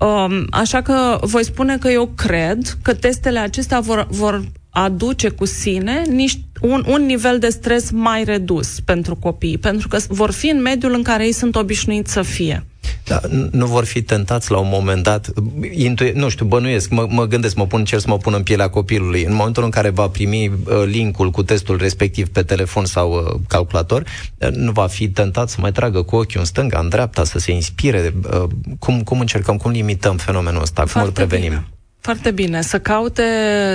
Uh, 0.00 0.44
așa 0.50 0.82
că 0.82 1.18
voi 1.22 1.44
spune 1.44 1.78
că 1.78 1.88
eu 1.88 2.10
cred 2.16 2.78
că 2.82 2.94
testele 2.94 3.38
acestea 3.38 3.80
vor, 3.80 4.06
vor 4.10 4.42
aduce 4.70 5.28
cu 5.28 5.44
sine 5.44 6.02
niște, 6.10 6.40
un, 6.60 6.84
un 6.88 7.06
nivel 7.06 7.38
de 7.38 7.48
stres 7.48 7.90
mai 7.90 8.24
redus 8.24 8.80
pentru 8.80 9.16
copii, 9.16 9.58
pentru 9.58 9.88
că 9.88 9.98
vor 10.08 10.30
fi 10.30 10.48
în 10.48 10.62
mediul 10.62 10.92
în 10.92 11.02
care 11.02 11.24
ei 11.24 11.32
sunt 11.32 11.56
obișnuiți 11.56 12.12
să 12.12 12.22
fie. 12.22 12.64
Da, 13.04 13.20
nu 13.50 13.66
vor 13.66 13.84
fi 13.84 14.02
tentați 14.02 14.50
la 14.50 14.58
un 14.58 14.68
moment 14.70 15.02
dat, 15.02 15.30
intu- 15.72 16.12
nu 16.14 16.28
știu, 16.28 16.44
bănuiesc, 16.44 16.90
mă, 16.90 17.06
mă 17.10 17.26
gândesc, 17.26 17.54
mă 17.54 17.66
pun, 17.66 17.84
cer 17.84 17.98
să 17.98 18.08
mă 18.08 18.16
pun 18.16 18.34
în 18.34 18.42
pielea 18.42 18.68
copilului. 18.68 19.24
În 19.24 19.34
momentul 19.34 19.64
în 19.64 19.70
care 19.70 19.90
va 19.90 20.08
primi 20.08 20.46
uh, 20.46 20.82
linkul 20.86 21.30
cu 21.30 21.42
testul 21.42 21.76
respectiv 21.76 22.28
pe 22.28 22.42
telefon 22.42 22.84
sau 22.84 23.12
uh, 23.12 23.40
calculator, 23.48 24.04
uh, 24.38 24.48
nu 24.50 24.72
va 24.72 24.86
fi 24.86 25.08
tentat 25.08 25.48
să 25.48 25.56
mai 25.60 25.72
tragă 25.72 26.02
cu 26.02 26.16
ochiul 26.16 26.40
în 26.40 26.44
stânga, 26.44 26.78
în 26.78 26.88
dreapta, 26.88 27.24
să 27.24 27.38
se 27.38 27.52
inspire. 27.52 28.14
Uh, 28.32 28.44
cum, 28.78 29.02
cum 29.02 29.20
încercăm, 29.20 29.56
cum 29.56 29.70
limităm 29.70 30.16
fenomenul 30.16 30.62
ăsta, 30.62 30.84
Foarte 30.84 30.98
cum 30.98 31.08
îl 31.08 31.12
prevenim? 31.12 31.48
Bine. 31.48 31.68
Foarte 32.00 32.30
bine. 32.30 32.60
Să 32.60 32.78
caute, 32.78 33.22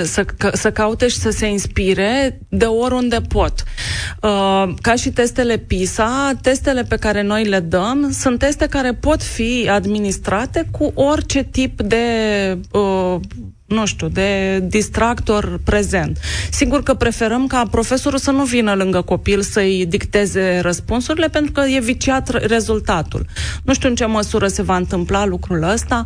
să, 0.04 0.26
să 0.54 0.72
caute 0.72 1.08
și 1.08 1.18
să 1.18 1.30
se 1.30 1.48
inspire 1.48 2.40
de 2.50 2.66
oriunde 2.66 3.22
pot. 3.28 3.64
Uh, 4.22 4.74
ca 4.82 4.96
și 4.96 5.10
testele 5.10 5.58
PISA, 5.58 6.32
testele 6.42 6.84
pe 6.84 6.96
care 6.96 7.22
noi 7.22 7.46
le 7.46 7.60
dăm 7.60 8.12
sunt 8.12 8.40
teste 8.40 8.68
care 8.68 8.94
pot 8.94 9.24
fi 9.24 9.70
administrate 9.70 10.68
cu 10.72 10.92
orice 10.96 11.44
tip 11.44 11.82
de 11.82 12.06
uh, 12.72 13.16
nu 13.74 13.86
știu, 13.86 14.08
de 14.08 14.60
distractor 14.60 15.60
prezent. 15.64 16.18
Sigur 16.52 16.84
că 16.84 16.94
preferăm 16.94 17.48
ca 17.48 17.64
profesorul 17.72 18.20
să 18.20 18.32
nu 18.32 18.44
vină 18.44 18.74
lângă 18.74 19.02
copil 19.02 19.42
să-i 19.42 19.86
dicteze 19.86 20.60
răspunsurile 20.62 21.28
pentru 21.28 21.52
că 21.52 21.62
e 21.62 21.80
viciat 21.80 22.30
rezultatul. 22.46 23.26
Nu 23.64 23.74
știu 23.74 23.90
în 23.90 23.96
ce 23.96 24.06
măsură 24.06 24.48
se 24.48 24.62
va 24.62 24.76
întâmpla 24.76 25.26
lucrul 25.26 25.64
ăsta. 25.64 26.04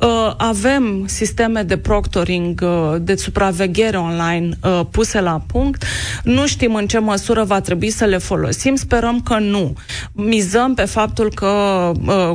Uh, 0.00 0.34
avem 0.36 1.04
sisteme 1.06 1.62
de 1.62 1.76
proctoring, 1.76 2.60
uh, 2.62 2.96
de 3.00 3.14
supraveghere 3.14 3.96
online 3.96 4.48
uh, 4.62 4.80
puse 4.90 5.20
la 5.20 5.42
punct. 5.46 5.84
Nu 6.22 6.46
știm 6.46 6.74
în 6.74 6.86
ce 6.86 6.98
măsură 6.98 7.44
va 7.44 7.60
trebui 7.60 7.90
să 7.90 8.04
le 8.04 8.18
folosim. 8.18 8.74
Sperăm 8.74 9.20
că 9.20 9.38
nu. 9.38 9.72
Mizăm 10.12 10.74
pe 10.74 10.84
faptul 10.84 11.32
că 11.34 11.92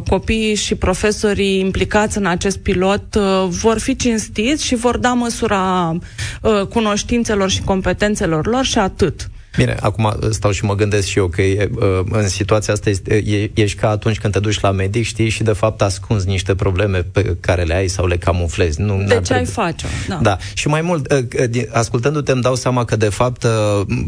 copiii 0.10 0.56
și 0.56 0.76
profesorii 0.76 1.60
implicați 1.60 2.18
în 2.18 2.26
acest 2.26 2.58
pilot 2.58 3.16
vor 3.48 3.80
fi 3.80 3.96
cinstiți 3.96 4.66
și 4.72 4.78
vor 4.78 4.98
da 4.98 5.14
măsura 5.14 5.96
uh, 6.42 6.66
cunoștințelor 6.68 7.50
și 7.50 7.62
competențelor 7.62 8.48
lor 8.48 8.66
și 8.66 8.78
atât. 8.78 9.30
Bine, 9.58 9.76
acum 9.80 10.18
stau 10.30 10.52
și 10.52 10.66
mă 10.66 10.76
gândesc 10.76 11.08
și 11.08 11.18
eu 11.18 11.28
că 11.28 11.42
e, 11.42 11.70
în 12.10 12.28
situația 12.28 12.74
asta 12.74 12.90
este, 12.90 13.16
e, 13.16 13.52
ești 13.54 13.78
ca 13.78 13.90
atunci 13.90 14.20
când 14.20 14.34
te 14.34 14.40
duci 14.40 14.60
la 14.60 14.72
medic, 14.72 15.06
știi, 15.06 15.30
și 15.30 15.44
de 15.44 15.52
fapt 15.52 15.82
ascunzi 15.82 16.28
niște 16.28 16.56
probleme 16.56 16.98
pe 16.98 17.38
care 17.40 17.64
le 17.64 17.74
ai 17.74 17.88
sau 17.88 18.06
le 18.06 18.18
camuflezi. 18.18 18.82
Nu, 18.82 19.04
de 19.08 19.22
ce 19.24 19.34
ai 19.34 19.46
face? 19.46 19.86
Da. 20.08 20.20
da. 20.22 20.38
Și 20.54 20.68
mai 20.68 20.82
mult, 20.82 21.14
ascultându-te 21.72 22.32
îmi 22.32 22.42
dau 22.42 22.56
seama 22.56 22.86
că 22.86 22.96
de 22.96 23.10
fapt 23.10 23.46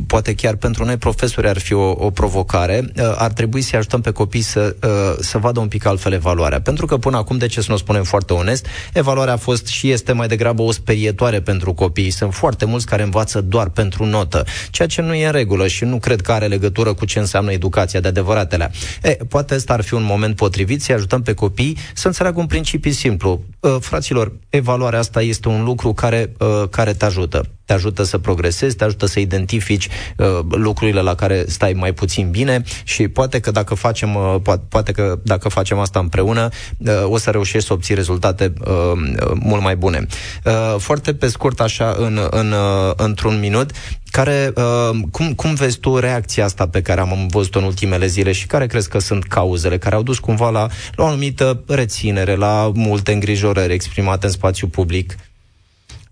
poate 0.08 0.34
chiar 0.34 0.56
pentru 0.56 0.86
noi 0.86 0.98
profesori 0.98 1.48
ar 1.48 1.60
fi 1.60 1.74
o, 1.74 1.96
o 1.98 2.10
provocare. 2.10 2.92
Ar 3.16 3.32
trebui 3.32 3.62
să 3.62 3.76
ajutăm 3.76 4.02
pe 4.02 4.12
copii 4.12 4.42
să, 4.42 4.76
să 5.20 5.38
vadă 5.38 5.60
un 5.60 5.68
pic 5.68 5.86
altfel 5.86 6.12
evaluarea. 6.12 6.62
Pentru 6.62 6.86
că 6.86 6.98
până 6.98 7.18
acum, 7.18 7.38
de 7.38 7.48
ce 7.48 7.62
să 7.62 7.66
nu 7.68 7.74
o 7.74 7.78
spunem 7.78 8.04
foarte 8.04 8.34
onest, 8.34 8.66
evaluarea 8.94 9.34
a 9.34 9.38
fost 9.38 9.68
și 9.68 9.92
este 9.92 10.12
mai 10.12 10.28
degrabă 10.28 10.62
o 10.62 10.72
sperietoare 10.72 11.42
pentru 11.42 11.74
copii. 11.74 12.10
Sunt 12.10 12.34
foarte 12.34 12.66
mulți 12.66 12.86
care 12.86 13.04
învață 13.04 13.42
doar 13.42 13.70
pentru 13.70 14.06
notă, 14.06 14.46
ceea 14.70 14.88
ce 14.88 15.02
nu 15.02 15.14
e 15.14 15.26
în 15.26 15.32
regulă 15.34 15.68
și 15.68 15.84
nu 15.84 15.98
cred 16.00 16.22
că 16.22 16.32
are 16.32 16.48
legătură 16.48 16.94
cu 16.94 17.06
ce 17.06 17.20
înseamnă 17.20 17.52
educația 17.52 18.00
de 18.00 18.08
adevăratele. 18.08 18.72
E, 19.04 19.10
poate 19.10 19.56
ăsta 19.56 19.74
ar 19.74 19.82
fi 19.82 19.94
un 19.94 20.04
moment 20.04 20.36
potrivit 20.36 20.82
să 20.82 20.94
ajutăm 20.94 21.22
pe 21.22 21.34
copii 21.34 21.78
să 21.94 22.08
înțeleagă 22.08 22.40
un 22.40 22.48
principiu 22.48 22.92
simplu. 22.92 23.44
Uh, 23.60 23.76
fraților, 23.80 24.34
evaluarea 24.50 25.00
asta 25.00 25.22
este 25.22 25.48
un 25.48 25.64
lucru 25.64 25.94
care, 25.94 26.34
uh, 26.40 26.70
care 26.70 26.94
te 26.94 27.06
ajută 27.06 27.48
te 27.66 27.74
ajută 27.74 28.04
să 28.04 28.18
progresezi, 28.18 28.76
te 28.76 28.84
ajută 28.84 29.06
să 29.06 29.20
identifici 29.20 29.88
uh, 30.18 30.40
lucrurile 30.50 31.02
la 31.02 31.16
care 31.16 31.46
stai 31.48 31.74
mai 31.74 31.94
puțin 31.94 32.30
bine 32.30 32.64
și 32.84 33.08
poate 33.08 33.40
că 33.40 33.52
dacă 33.52 33.74
facem, 33.74 34.16
uh, 34.16 34.36
po- 34.40 34.68
poate 34.70 34.92
că 34.92 35.20
dacă 35.24 35.50
facem 35.50 35.78
asta 35.78 36.00
împreună, 36.00 36.50
uh, 36.78 37.04
o 37.04 37.18
să 37.18 37.30
reușești 37.30 37.68
să 37.68 37.74
obții 37.74 37.96
rezultate 37.96 38.54
uh, 38.60 38.92
mult 39.34 39.62
mai 39.62 39.76
bune. 39.76 40.06
Uh, 40.46 40.76
foarte 40.78 41.14
pe 41.14 41.28
scurt, 41.28 41.60
așa, 41.60 41.96
în, 41.98 42.28
în, 42.30 42.52
uh, 42.52 42.94
într-un 42.96 43.40
minut, 43.40 43.72
care, 44.14 44.54
uh, 44.56 45.00
cum, 45.12 45.34
cum 45.34 45.54
vezi 45.54 45.80
tu 45.80 45.98
reacția 45.98 46.44
asta 46.44 46.68
pe 46.68 46.82
care 46.82 47.02
am 47.02 47.28
văzut-o 47.28 47.60
în 47.60 47.66
ultimele 47.66 48.06
zile 48.06 48.32
și 48.32 48.48
care 48.48 48.68
crezi 48.68 48.90
că 48.90 49.00
sunt 49.00 49.24
cauzele 49.24 49.78
care 49.78 49.96
au 49.96 50.04
dus 50.04 50.20
cumva 50.20 50.50
la, 50.50 50.68
la 50.96 51.04
o 51.04 51.08
anumită 51.08 51.64
reținere, 51.68 52.36
la 52.36 52.72
multe 52.76 53.12
îngrijorări 53.12 53.74
exprimate 53.74 54.26
în 54.26 54.32
spațiu 54.32 54.68
public? 54.68 55.16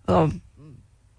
Uh 0.05 0.27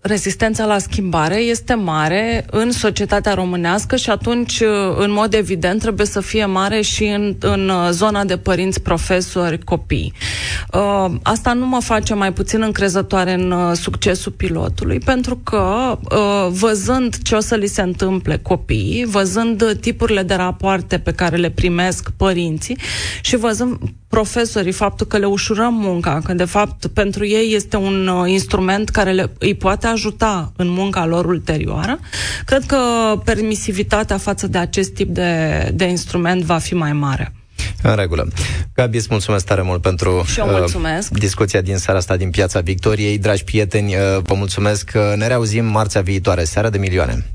rezistența 0.02 0.64
la 0.64 0.78
schimbare 0.78 1.36
este 1.36 1.74
mare 1.74 2.46
în 2.50 2.70
societatea 2.70 3.34
românească 3.34 3.96
și 3.96 4.10
atunci, 4.10 4.62
în 4.96 5.12
mod 5.12 5.34
evident, 5.34 5.80
trebuie 5.80 6.06
să 6.06 6.20
fie 6.20 6.44
mare 6.44 6.80
și 6.80 7.04
în, 7.04 7.36
în 7.40 7.72
zona 7.90 8.24
de 8.24 8.36
părinți, 8.36 8.80
profesori, 8.80 9.64
copii. 9.64 10.12
Uh, 10.72 11.10
asta 11.22 11.52
nu 11.52 11.66
mă 11.66 11.80
face 11.80 12.14
mai 12.14 12.32
puțin 12.32 12.62
încrezătoare 12.62 13.32
în 13.32 13.50
uh, 13.50 13.76
succesul 13.76 14.32
pilotului, 14.32 14.98
pentru 14.98 15.36
că, 15.36 15.98
uh, 16.10 16.46
văzând 16.50 17.22
ce 17.22 17.34
o 17.34 17.40
să 17.40 17.54
li 17.54 17.66
se 17.66 17.82
întâmple 17.82 18.36
copiii, 18.36 19.04
văzând 19.04 19.78
tipurile 19.80 20.22
de 20.22 20.34
rapoarte 20.34 20.98
pe 20.98 21.12
care 21.12 21.36
le 21.36 21.50
primesc 21.50 22.10
părinții 22.16 22.78
și 23.20 23.36
văzând 23.36 23.78
profesorii, 24.16 24.72
faptul 24.72 25.06
că 25.06 25.18
le 25.18 25.26
ușurăm 25.26 25.74
munca, 25.74 26.20
că 26.24 26.32
de 26.32 26.44
fapt 26.44 26.86
pentru 26.86 27.26
ei 27.26 27.54
este 27.54 27.76
un 27.76 28.06
uh, 28.06 28.30
instrument 28.30 28.88
care 28.88 29.10
le, 29.12 29.32
îi 29.38 29.54
poate 29.54 29.86
ajuta 29.86 30.52
în 30.56 30.68
munca 30.68 31.06
lor 31.06 31.24
ulterioară, 31.24 31.98
cred 32.44 32.62
că 32.66 32.76
permisivitatea 33.24 34.16
față 34.18 34.46
de 34.46 34.58
acest 34.58 34.90
tip 34.94 35.08
de, 35.08 35.30
de 35.74 35.84
instrument 35.84 36.42
va 36.42 36.58
fi 36.58 36.74
mai 36.74 36.92
mare. 36.92 37.32
În 37.82 37.94
regulă. 37.96 38.28
Gabi, 38.74 38.96
îți 38.96 39.06
mulțumesc 39.10 39.44
tare 39.44 39.62
mult 39.62 39.82
pentru 39.82 40.22
Și 40.26 40.40
uh, 40.40 40.46
mulțumesc. 40.50 41.10
discuția 41.12 41.60
din 41.60 41.76
seara 41.76 41.98
asta 41.98 42.16
din 42.16 42.30
Piața 42.30 42.60
Victoriei. 42.60 43.18
Dragi 43.18 43.44
prieteni, 43.44 43.94
uh, 43.94 44.00
vă 44.22 44.34
mulțumesc 44.34 44.84
că 44.90 45.14
ne 45.16 45.26
reauzim 45.26 45.64
marțea 45.64 46.00
viitoare, 46.00 46.44
seara 46.44 46.70
de 46.70 46.78
milioane. 46.78 47.26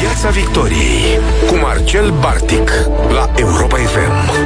Piața 0.00 0.30
Victoriei 0.30 1.18
cu 1.48 1.54
Marcel 1.56 2.10
Bartic 2.20 2.70
la 3.12 3.32
Europa 3.36 3.76
FM. 3.76 4.45